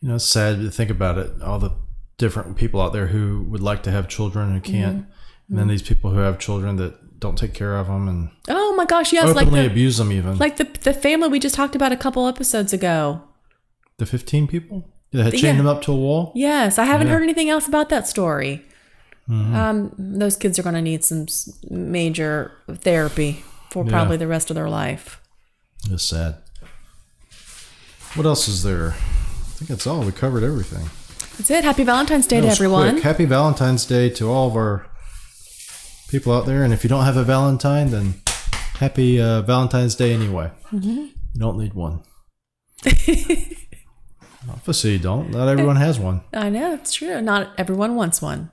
You 0.00 0.08
know, 0.08 0.16
it's 0.16 0.24
sad 0.24 0.60
to 0.60 0.70
think 0.70 0.90
about 0.90 1.18
it. 1.18 1.30
All 1.42 1.58
the 1.58 1.72
different 2.18 2.56
people 2.56 2.80
out 2.80 2.92
there 2.92 3.08
who 3.08 3.42
would 3.50 3.60
like 3.62 3.82
to 3.84 3.90
have 3.90 4.08
children 4.08 4.50
and 4.52 4.62
can't, 4.64 5.02
Mm-hmm. 5.02 5.52
and 5.52 5.58
then 5.58 5.68
these 5.68 5.82
people 5.82 6.10
who 6.10 6.18
have 6.18 6.38
children 6.38 6.76
that 6.76 7.20
don't 7.20 7.36
take 7.38 7.54
care 7.54 7.76
of 7.76 7.86
them 7.86 8.08
and 8.08 8.30
Oh 8.48 8.74
my 8.76 8.84
gosh, 8.84 9.12
yes, 9.12 9.34
like 9.34 9.46
openly 9.46 9.60
the, 9.62 9.70
abuse 9.70 9.96
them. 9.98 10.10
Even 10.12 10.38
like 10.38 10.56
the 10.56 10.64
the 10.82 10.92
family 10.92 11.28
we 11.28 11.38
just 11.38 11.54
talked 11.54 11.74
about 11.76 11.92
a 11.92 11.96
couple 11.96 12.26
episodes 12.26 12.72
ago. 12.72 13.22
the 13.98 14.06
fifteen 14.06 14.46
people 14.46 14.88
that 15.12 15.22
had 15.24 15.32
chained 15.32 15.56
Yeah. 15.56 15.62
them 15.62 15.66
up 15.66 15.82
to 15.82 15.92
a 15.92 15.96
wall. 15.96 16.32
Yes, 16.34 16.78
I 16.78 16.84
haven't 16.84 17.06
Yeah. 17.06 17.14
heard 17.14 17.22
anything 17.22 17.48
else 17.48 17.66
about 17.68 17.88
that 17.90 18.06
story. 18.08 18.64
Um, 19.28 19.92
those 19.98 20.36
kids 20.36 20.56
are 20.58 20.62
going 20.62 20.74
to 20.76 20.82
need 20.82 21.04
some 21.04 21.26
major 21.70 22.52
therapy 22.70 23.44
for 23.70 23.84
Yeah. 23.84 23.90
probably 23.90 24.16
the 24.16 24.28
rest 24.28 24.50
of 24.50 24.54
their 24.54 24.68
life. 24.68 25.20
It's 25.90 26.04
sad. 26.04 26.36
What 28.14 28.24
else 28.26 28.46
is 28.48 28.62
there? 28.62 28.90
I 28.90 29.50
think 29.58 29.68
that's 29.70 29.86
all. 29.86 30.02
We 30.02 30.12
covered 30.12 30.44
everything. 30.44 30.90
That's 31.38 31.50
it. 31.50 31.64
Happy 31.64 31.84
Valentine's 31.84 32.26
Day 32.26 32.40
to 32.40 32.48
everyone. 32.48 32.92
quick. 32.92 33.04
Happy 33.04 33.24
Valentine's 33.26 33.84
Day 33.84 34.08
to 34.10 34.30
all 34.30 34.48
of 34.48 34.56
our 34.56 34.86
people 36.08 36.32
out 36.32 36.46
there. 36.46 36.64
And 36.64 36.72
if 36.72 36.82
you 36.82 36.88
don't 36.88 37.04
have 37.04 37.16
a 37.16 37.24
Valentine, 37.24 37.90
then 37.90 38.14
happy 38.78 39.20
uh, 39.20 39.42
Valentine's 39.42 39.94
Day 39.94 40.14
anyway. 40.14 40.50
Mm-hmm. 40.72 40.88
You 40.88 41.10
don't 41.38 41.58
need 41.58 41.74
one. 41.74 42.02
Obviously, 44.48 44.92
you 44.92 44.98
don't. 44.98 45.30
Not 45.30 45.48
everyone 45.48 45.76
has 45.76 45.98
one. 45.98 46.22
I 46.32 46.48
know 46.48 46.74
it's 46.74 46.94
true. 46.94 47.20
Not 47.20 47.52
everyone 47.58 47.96
wants 47.96 48.22
one. 48.22 48.50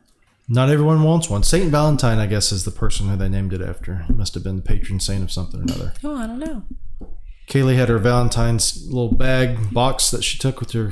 Not 0.49 0.69
everyone 0.69 1.03
wants 1.03 1.29
one. 1.29 1.43
Saint 1.43 1.71
Valentine, 1.71 2.19
I 2.19 2.25
guess, 2.27 2.51
is 2.51 2.65
the 2.65 2.71
person 2.71 3.07
who 3.07 3.15
they 3.15 3.29
named 3.29 3.53
it 3.53 3.61
after. 3.61 4.03
He 4.07 4.13
must 4.13 4.33
have 4.33 4.43
been 4.43 4.57
the 4.57 4.61
patron 4.61 4.99
saint 4.99 5.23
of 5.23 5.31
something 5.31 5.61
or 5.61 5.63
another. 5.63 5.93
Oh, 6.03 6.15
I 6.15 6.27
don't 6.27 6.39
know. 6.39 6.63
Kaylee 7.47 7.75
had 7.75 7.89
her 7.89 7.97
Valentine's 7.97 8.85
little 8.87 9.13
bag 9.13 9.71
box 9.73 10.11
that 10.11 10.23
she 10.23 10.37
took 10.37 10.59
with 10.59 10.71
her 10.71 10.91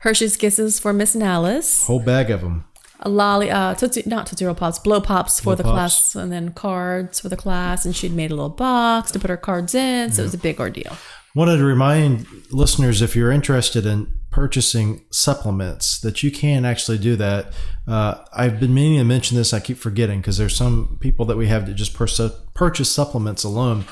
Hershey's 0.00 0.36
Kisses 0.36 0.78
for 0.80 0.92
Miss 0.92 1.14
Alice. 1.16 1.84
whole 1.84 2.00
bag 2.00 2.30
of 2.30 2.40
them. 2.40 2.64
A 3.00 3.08
lolly, 3.08 3.50
uh, 3.50 3.74
tootsie, 3.74 4.04
not 4.06 4.26
Tootsie 4.26 4.46
Roll 4.46 4.54
Pops, 4.54 4.78
Blow 4.78 5.00
Pops 5.00 5.38
for 5.40 5.44
Blow 5.44 5.54
the 5.56 5.62
Pops. 5.64 5.74
class, 5.74 6.14
and 6.14 6.32
then 6.32 6.52
cards 6.52 7.20
for 7.20 7.28
the 7.28 7.36
class. 7.36 7.84
And 7.84 7.94
she'd 7.94 8.12
made 8.14 8.30
a 8.30 8.34
little 8.34 8.48
box 8.48 9.10
to 9.10 9.18
put 9.18 9.28
her 9.30 9.36
cards 9.36 9.74
in, 9.74 10.10
so 10.12 10.22
it 10.22 10.26
was 10.26 10.34
a 10.34 10.38
big 10.38 10.58
ordeal. 10.60 10.96
Wanted 11.34 11.56
to 11.58 11.64
remind 11.64 12.26
listeners 12.50 13.02
if 13.02 13.14
you're 13.16 13.32
interested 13.32 13.84
in 13.84 14.06
purchasing 14.30 15.04
supplements 15.10 16.00
that 16.00 16.22
you 16.22 16.30
can 16.30 16.64
actually 16.64 16.98
do 16.98 17.16
that. 17.16 17.52
Uh, 17.86 18.14
I've 18.32 18.58
been 18.60 18.72
meaning 18.72 18.98
to 18.98 19.04
mention 19.04 19.36
this. 19.36 19.52
I 19.52 19.60
keep 19.60 19.76
forgetting 19.76 20.20
because 20.20 20.38
there's 20.38 20.56
some 20.56 20.96
people 21.00 21.26
that 21.26 21.36
we 21.36 21.48
have 21.48 21.66
that 21.66 21.74
just 21.74 21.94
pur- 21.94 22.06
purchase 22.54 22.90
supplements 22.90 23.44
alone, 23.44 23.84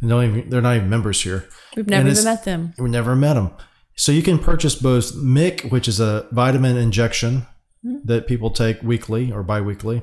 and 0.00 0.10
don't 0.10 0.24
even, 0.24 0.50
they're 0.50 0.62
not 0.62 0.76
even 0.76 0.88
members 0.90 1.22
here. 1.22 1.46
We've 1.76 1.86
never 1.86 2.08
even 2.08 2.24
met 2.24 2.44
them. 2.44 2.72
We 2.78 2.88
never 2.90 3.14
met 3.14 3.34
them. 3.34 3.50
So 3.96 4.12
you 4.12 4.22
can 4.22 4.38
purchase 4.38 4.74
both 4.74 5.16
MIC, 5.16 5.62
which 5.70 5.88
is 5.88 6.00
a 6.00 6.26
vitamin 6.30 6.76
injection 6.76 7.46
that 7.82 8.26
people 8.26 8.50
take 8.50 8.82
weekly 8.82 9.32
or 9.32 9.42
biweekly 9.42 10.02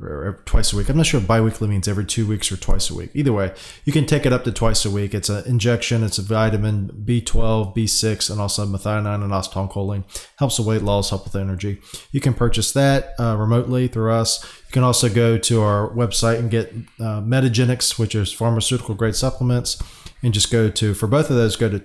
or 0.00 0.42
twice 0.44 0.72
a 0.72 0.76
week. 0.76 0.88
I'm 0.88 0.96
not 0.96 1.06
sure 1.06 1.20
if 1.20 1.26
biweekly 1.26 1.68
means 1.68 1.86
every 1.86 2.04
two 2.04 2.26
weeks 2.26 2.50
or 2.50 2.56
twice 2.56 2.90
a 2.90 2.94
week. 2.94 3.10
Either 3.14 3.32
way, 3.32 3.54
you 3.84 3.92
can 3.92 4.06
take 4.06 4.26
it 4.26 4.32
up 4.32 4.42
to 4.44 4.50
twice 4.50 4.84
a 4.84 4.90
week. 4.90 5.14
It's 5.14 5.28
an 5.28 5.46
injection. 5.46 6.02
It's 6.02 6.18
a 6.18 6.22
vitamin 6.22 6.90
B12, 7.04 7.76
B6, 7.76 8.30
and 8.30 8.40
also 8.40 8.66
methionine 8.66 9.22
and 9.22 9.32
acetylcholine. 9.32 10.04
Helps 10.38 10.58
with 10.58 10.66
weight 10.66 10.82
loss, 10.82 11.10
helps 11.10 11.26
with 11.26 11.36
energy. 11.36 11.80
You 12.10 12.20
can 12.20 12.34
purchase 12.34 12.72
that 12.72 13.14
uh, 13.20 13.36
remotely 13.36 13.86
through 13.86 14.12
us. 14.12 14.42
You 14.66 14.72
can 14.72 14.82
also 14.82 15.08
go 15.08 15.38
to 15.38 15.60
our 15.60 15.90
website 15.90 16.40
and 16.40 16.50
get 16.50 16.72
uh, 16.98 17.20
Metagenics, 17.20 17.98
which 17.98 18.14
is 18.14 18.32
pharmaceutical 18.32 18.94
grade 18.94 19.14
supplements 19.14 19.80
and 20.24 20.34
just 20.34 20.50
go 20.50 20.68
to 20.70 20.94
for 20.94 21.06
both 21.06 21.30
of 21.30 21.36
those 21.36 21.54
go 21.54 21.68
to 21.68 21.78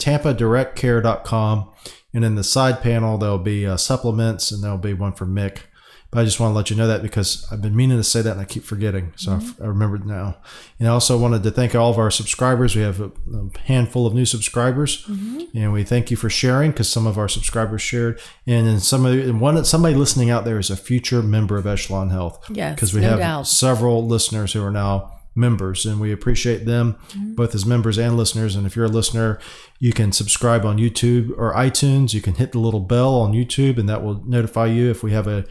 tampadirectcare.com 0.73 1.69
and 2.13 2.25
in 2.25 2.35
the 2.35 2.43
side 2.43 2.81
panel 2.81 3.17
there'll 3.17 3.37
be 3.37 3.65
uh, 3.67 3.77
supplements 3.77 4.51
and 4.51 4.63
there'll 4.63 4.77
be 4.77 4.93
one 4.93 5.13
for 5.13 5.25
MIC. 5.25 5.63
But 6.11 6.21
i 6.21 6.23
just 6.25 6.39
want 6.39 6.53
to 6.53 6.55
let 6.55 6.71
you 6.71 6.75
know 6.75 6.87
that 6.87 7.03
because 7.03 7.45
i've 7.51 7.61
been 7.61 7.75
meaning 7.75 7.97
to 7.97 8.03
say 8.03 8.23
that 8.23 8.31
and 8.31 8.41
i 8.41 8.45
keep 8.45 8.63
forgetting. 8.63 9.13
So 9.15 9.33
I- 9.33 9.63
I 9.63 9.67
remembered 9.67 10.07
now. 10.07 10.37
And 10.79 10.87
i 10.87 10.91
also 10.91 11.19
wanted 11.19 11.43
to 11.43 11.51
thank 11.51 11.75
all 11.75 11.91
of 11.91 11.99
our 11.99 12.09
subscribers. 12.09 12.75
We 12.75 12.81
have 12.81 12.99
a, 12.99 13.11
a 13.31 13.59
handful 13.65 14.07
of 14.07 14.15
new 14.15 14.25
subscribers. 14.25 15.05
And 15.07 15.71
we 15.71 15.83
thank 15.83 16.09
you 16.09 16.17
for 16.17 16.29
sharing 16.29 16.71
because 16.71 16.89
some 16.89 17.05
of 17.05 17.19
our 17.19 17.27
subscribers 17.27 17.83
shared. 17.83 18.19
And 18.47 18.65
then 18.65 18.79
somebody 18.79 19.21
and 19.21 19.39
one 19.39 19.63
somebody 19.65 19.93
listening 19.93 20.31
out 20.31 20.45
there 20.45 20.57
is 20.57 20.71
a 20.71 20.77
future 20.77 21.21
member 21.21 21.57
of 21.57 21.67
echelon 21.67 22.09
health. 22.09 22.43
Yes, 22.49 22.73
because 22.73 22.91
we 22.93 23.01
no 23.01 23.09
have 23.09 23.19
doubt. 23.19 23.47
several 23.47 24.03
listeners 24.07 24.53
who 24.53 24.63
are 24.63 24.71
now 24.71 25.13
members 25.39 25.85
and 25.85 25.99
we 25.99 26.11
appreciate 26.11 26.65
them 26.65 26.97
both 27.35 27.55
as 27.55 27.65
members 27.65 27.97
and 27.97 28.17
listeners. 28.17 28.55
And 28.55 28.67
if 28.67 28.75
you're 28.75 28.85
a 28.85 28.89
listener 28.89 29.39
you 29.79 29.93
can 29.93 30.11
subscribe 30.11 30.65
on 30.65 30.77
youtube 30.77 31.31
or 31.37 31.53
itunes. 31.53 32.13
You 32.13 32.21
can 32.21 32.35
hit 32.35 32.51
the 32.51 32.59
little 32.59 32.79
bell 32.81 33.15
on 33.15 33.33
youtube 33.33 33.77
and 33.77 33.87
that 33.89 34.03
will 34.03 34.23
notify 34.25 34.67
you 34.67 34.89
if 34.89 35.01
we 35.01 35.11
have 35.13 35.27
a, 35.27 35.45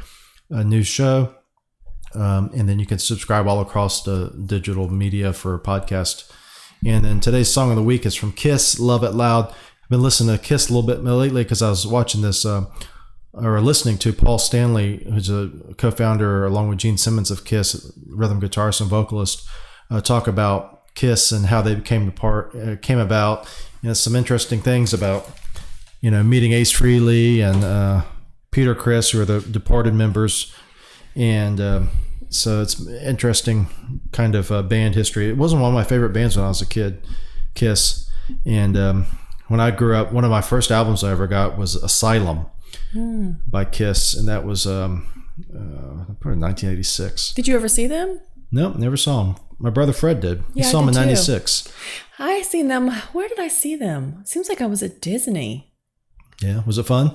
a 0.50 0.62
new 0.62 0.82
show. 0.82 1.34
Um, 2.14 2.50
and 2.54 2.68
then 2.68 2.78
you 2.78 2.86
can 2.86 2.98
subscribe 2.98 3.46
all 3.46 3.60
across 3.60 4.02
the 4.02 4.32
digital 4.46 4.88
media 4.88 5.32
for 5.32 5.54
a 5.54 5.60
podcast. 5.60 6.30
And 6.86 7.04
then 7.04 7.20
today's 7.20 7.52
song 7.52 7.70
of 7.70 7.76
the 7.76 7.82
week 7.82 8.06
is 8.06 8.14
from 8.14 8.32
kiss 8.32 8.78
love 8.78 9.02
it 9.02 9.12
loud. 9.12 9.48
I've 9.48 9.90
been 9.90 10.02
listening 10.02 10.36
to 10.36 10.42
kiss 10.42 10.68
a 10.68 10.74
little 10.74 10.86
bit 10.86 11.02
lately 11.02 11.42
because 11.42 11.62
i 11.62 11.70
was 11.70 11.86
watching 11.86 12.20
this 12.20 12.44
uh, 12.44 12.66
or 13.32 13.60
listening 13.60 13.98
to 13.98 14.12
Paul 14.12 14.38
Stanley, 14.38 15.06
who's 15.08 15.30
a 15.30 15.50
co-founder 15.76 16.44
along 16.44 16.68
with 16.68 16.78
Gene 16.78 16.98
Simmons 16.98 17.30
of 17.30 17.44
Kiss, 17.44 17.92
rhythm 18.08 18.40
guitarist 18.40 18.80
and 18.80 18.90
vocalist, 18.90 19.46
uh, 19.90 20.00
talk 20.00 20.26
about 20.26 20.94
Kiss 20.94 21.32
and 21.32 21.46
how 21.46 21.62
they 21.62 21.74
became 21.74 22.08
apart, 22.08 22.54
uh, 22.54 22.76
came 22.76 22.98
about. 22.98 23.48
You 23.82 23.88
know, 23.88 23.94
some 23.94 24.16
interesting 24.16 24.60
things 24.60 24.92
about 24.92 25.30
you 26.00 26.10
know 26.10 26.22
meeting 26.22 26.52
Ace 26.52 26.72
Frehley 26.72 27.38
and 27.40 27.64
uh, 27.64 28.02
Peter 28.50 28.74
Criss, 28.74 29.10
who 29.10 29.20
are 29.20 29.24
the 29.24 29.40
departed 29.40 29.94
members, 29.94 30.54
and 31.14 31.60
um, 31.60 31.90
so 32.30 32.60
it's 32.60 32.84
interesting 32.86 33.68
kind 34.12 34.34
of 34.34 34.50
uh, 34.50 34.62
band 34.62 34.94
history. 34.94 35.28
It 35.28 35.36
wasn't 35.36 35.62
one 35.62 35.70
of 35.70 35.74
my 35.74 35.84
favorite 35.84 36.12
bands 36.12 36.36
when 36.36 36.44
I 36.44 36.48
was 36.48 36.60
a 36.60 36.66
kid, 36.66 37.06
Kiss, 37.54 38.10
and 38.44 38.76
um, 38.76 39.06
when 39.48 39.60
I 39.60 39.70
grew 39.70 39.94
up, 39.94 40.12
one 40.12 40.24
of 40.24 40.30
my 40.30 40.42
first 40.42 40.70
albums 40.70 41.02
I 41.04 41.10
ever 41.10 41.26
got 41.26 41.56
was 41.56 41.74
Asylum 41.76 42.46
by 43.46 43.64
Kiss, 43.64 44.14
and 44.14 44.28
that 44.28 44.44
was 44.44 44.66
um, 44.66 45.06
uh, 45.54 46.04
probably 46.20 46.40
1986. 46.40 47.32
Did 47.34 47.46
you 47.48 47.54
ever 47.54 47.68
see 47.68 47.86
them? 47.86 48.20
Nope, 48.50 48.76
never 48.76 48.96
saw 48.96 49.24
him. 49.24 49.36
My 49.58 49.70
brother 49.70 49.92
Fred 49.92 50.20
did. 50.20 50.44
He 50.54 50.60
Yeah, 50.60 50.68
I 50.68 50.70
saw 50.70 50.80
them 50.80 50.88
in 50.88 50.94
'96. 50.94 51.72
I 52.18 52.42
seen 52.42 52.68
them. 52.68 52.90
Where 53.12 53.28
did 53.28 53.38
I 53.38 53.48
see 53.48 53.76
them? 53.76 54.22
Seems 54.24 54.48
like 54.48 54.60
I 54.60 54.66
was 54.66 54.82
at 54.82 55.00
Disney. 55.00 55.72
Yeah, 56.40 56.62
was 56.64 56.78
it 56.78 56.86
fun? 56.86 57.12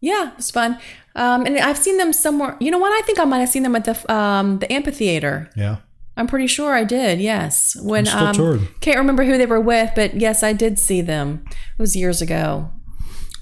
Yeah, 0.00 0.32
it 0.32 0.36
was 0.36 0.50
fun. 0.50 0.78
Um, 1.16 1.46
and 1.46 1.58
I've 1.58 1.78
seen 1.78 1.98
them 1.98 2.12
somewhere. 2.12 2.56
You 2.60 2.70
know 2.70 2.78
what? 2.78 2.92
I 2.92 3.04
think 3.06 3.18
I 3.18 3.24
might 3.24 3.38
have 3.38 3.48
seen 3.48 3.62
them 3.62 3.76
at 3.76 3.84
the 3.84 4.12
um, 4.12 4.58
the 4.58 4.72
amphitheater. 4.72 5.50
Yeah, 5.56 5.76
I'm 6.16 6.26
pretty 6.26 6.46
sure 6.46 6.74
I 6.74 6.84
did. 6.84 7.20
Yes, 7.20 7.76
when 7.80 8.06
still 8.06 8.52
um, 8.54 8.68
can't 8.80 8.98
remember 8.98 9.24
who 9.24 9.38
they 9.38 9.46
were 9.46 9.60
with, 9.60 9.92
but 9.94 10.14
yes, 10.14 10.42
I 10.42 10.52
did 10.52 10.78
see 10.78 11.00
them. 11.00 11.44
It 11.50 11.82
was 11.82 11.96
years 11.96 12.20
ago. 12.20 12.70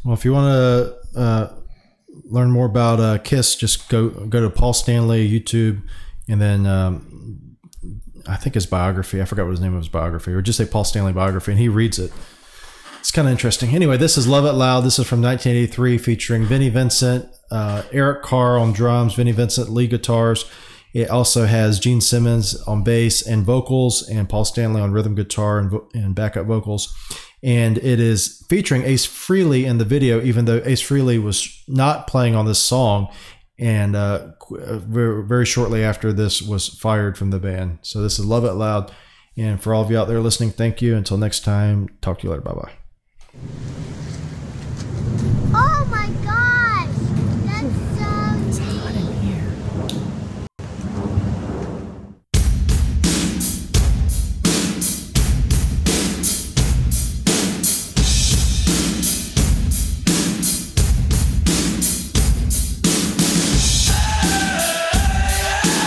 Well, 0.04 0.14
if 0.14 0.24
you 0.24 0.32
want 0.32 0.52
to 0.52 1.18
uh, 1.18 1.54
learn 2.24 2.50
more 2.50 2.66
about 2.66 3.00
uh, 3.00 3.18
Kiss, 3.18 3.56
just 3.56 3.88
go 3.88 4.10
go 4.10 4.40
to 4.40 4.50
Paul 4.50 4.72
Stanley 4.72 5.28
YouTube, 5.28 5.82
and 6.28 6.40
then 6.40 6.66
um, 6.66 7.11
I 8.26 8.36
think 8.36 8.54
his 8.54 8.66
biography. 8.66 9.20
I 9.20 9.24
forgot 9.24 9.44
what 9.44 9.50
his 9.52 9.60
name 9.60 9.74
of 9.74 9.80
his 9.80 9.88
biography, 9.88 10.32
or 10.32 10.42
just 10.42 10.58
say 10.58 10.64
Paul 10.64 10.84
Stanley 10.84 11.12
biography, 11.12 11.52
and 11.52 11.60
he 11.60 11.68
reads 11.68 11.98
it. 11.98 12.12
It's 13.00 13.10
kind 13.10 13.26
of 13.26 13.32
interesting. 13.32 13.74
Anyway, 13.74 13.96
this 13.96 14.16
is 14.16 14.28
Love 14.28 14.44
It 14.44 14.52
Loud. 14.52 14.82
This 14.84 14.98
is 14.98 15.06
from 15.08 15.20
1983, 15.20 15.98
featuring 15.98 16.44
Vinnie 16.44 16.68
Vincent, 16.68 17.28
uh, 17.50 17.82
Eric 17.90 18.22
Carr 18.22 18.56
on 18.58 18.72
drums, 18.72 19.14
Vinnie 19.14 19.32
Vincent 19.32 19.70
lead 19.70 19.90
guitars. 19.90 20.44
It 20.94 21.10
also 21.10 21.46
has 21.46 21.80
Gene 21.80 22.00
Simmons 22.00 22.54
on 22.62 22.84
bass 22.84 23.26
and 23.26 23.44
vocals, 23.44 24.08
and 24.08 24.28
Paul 24.28 24.44
Stanley 24.44 24.80
on 24.80 24.92
rhythm 24.92 25.14
guitar 25.16 25.58
and, 25.58 25.70
vo- 25.70 25.88
and 25.94 26.14
backup 26.14 26.46
vocals. 26.46 26.94
and 27.42 27.78
it 27.78 27.98
is 27.98 28.44
featuring 28.48 28.84
Ace 28.84 29.04
Frehley 29.04 29.64
in 29.64 29.78
the 29.78 29.84
video, 29.84 30.22
even 30.22 30.44
though 30.44 30.62
Ace 30.64 30.80
Frehley 30.80 31.20
was 31.20 31.60
not 31.66 32.06
playing 32.06 32.36
on 32.36 32.46
this 32.46 32.60
song 32.60 33.08
and 33.58 33.94
uh, 33.94 34.28
uh 34.58 34.78
very, 34.78 35.24
very 35.24 35.46
shortly 35.46 35.84
after 35.84 36.12
this 36.12 36.42
was 36.42 36.68
fired 36.68 37.16
from 37.16 37.30
the 37.30 37.38
band. 37.38 37.78
So 37.82 38.02
this 38.02 38.18
is 38.18 38.24
Love 38.24 38.44
It 38.44 38.52
Loud. 38.52 38.92
And 39.36 39.62
for 39.62 39.74
all 39.74 39.82
of 39.82 39.90
you 39.90 39.98
out 39.98 40.08
there 40.08 40.20
listening, 40.20 40.50
thank 40.50 40.82
you. 40.82 40.96
Until 40.96 41.16
next 41.16 41.40
time, 41.40 41.88
talk 42.00 42.18
to 42.18 42.24
you 42.24 42.30
later. 42.30 42.42
Bye 42.42 42.52
bye. 42.52 43.82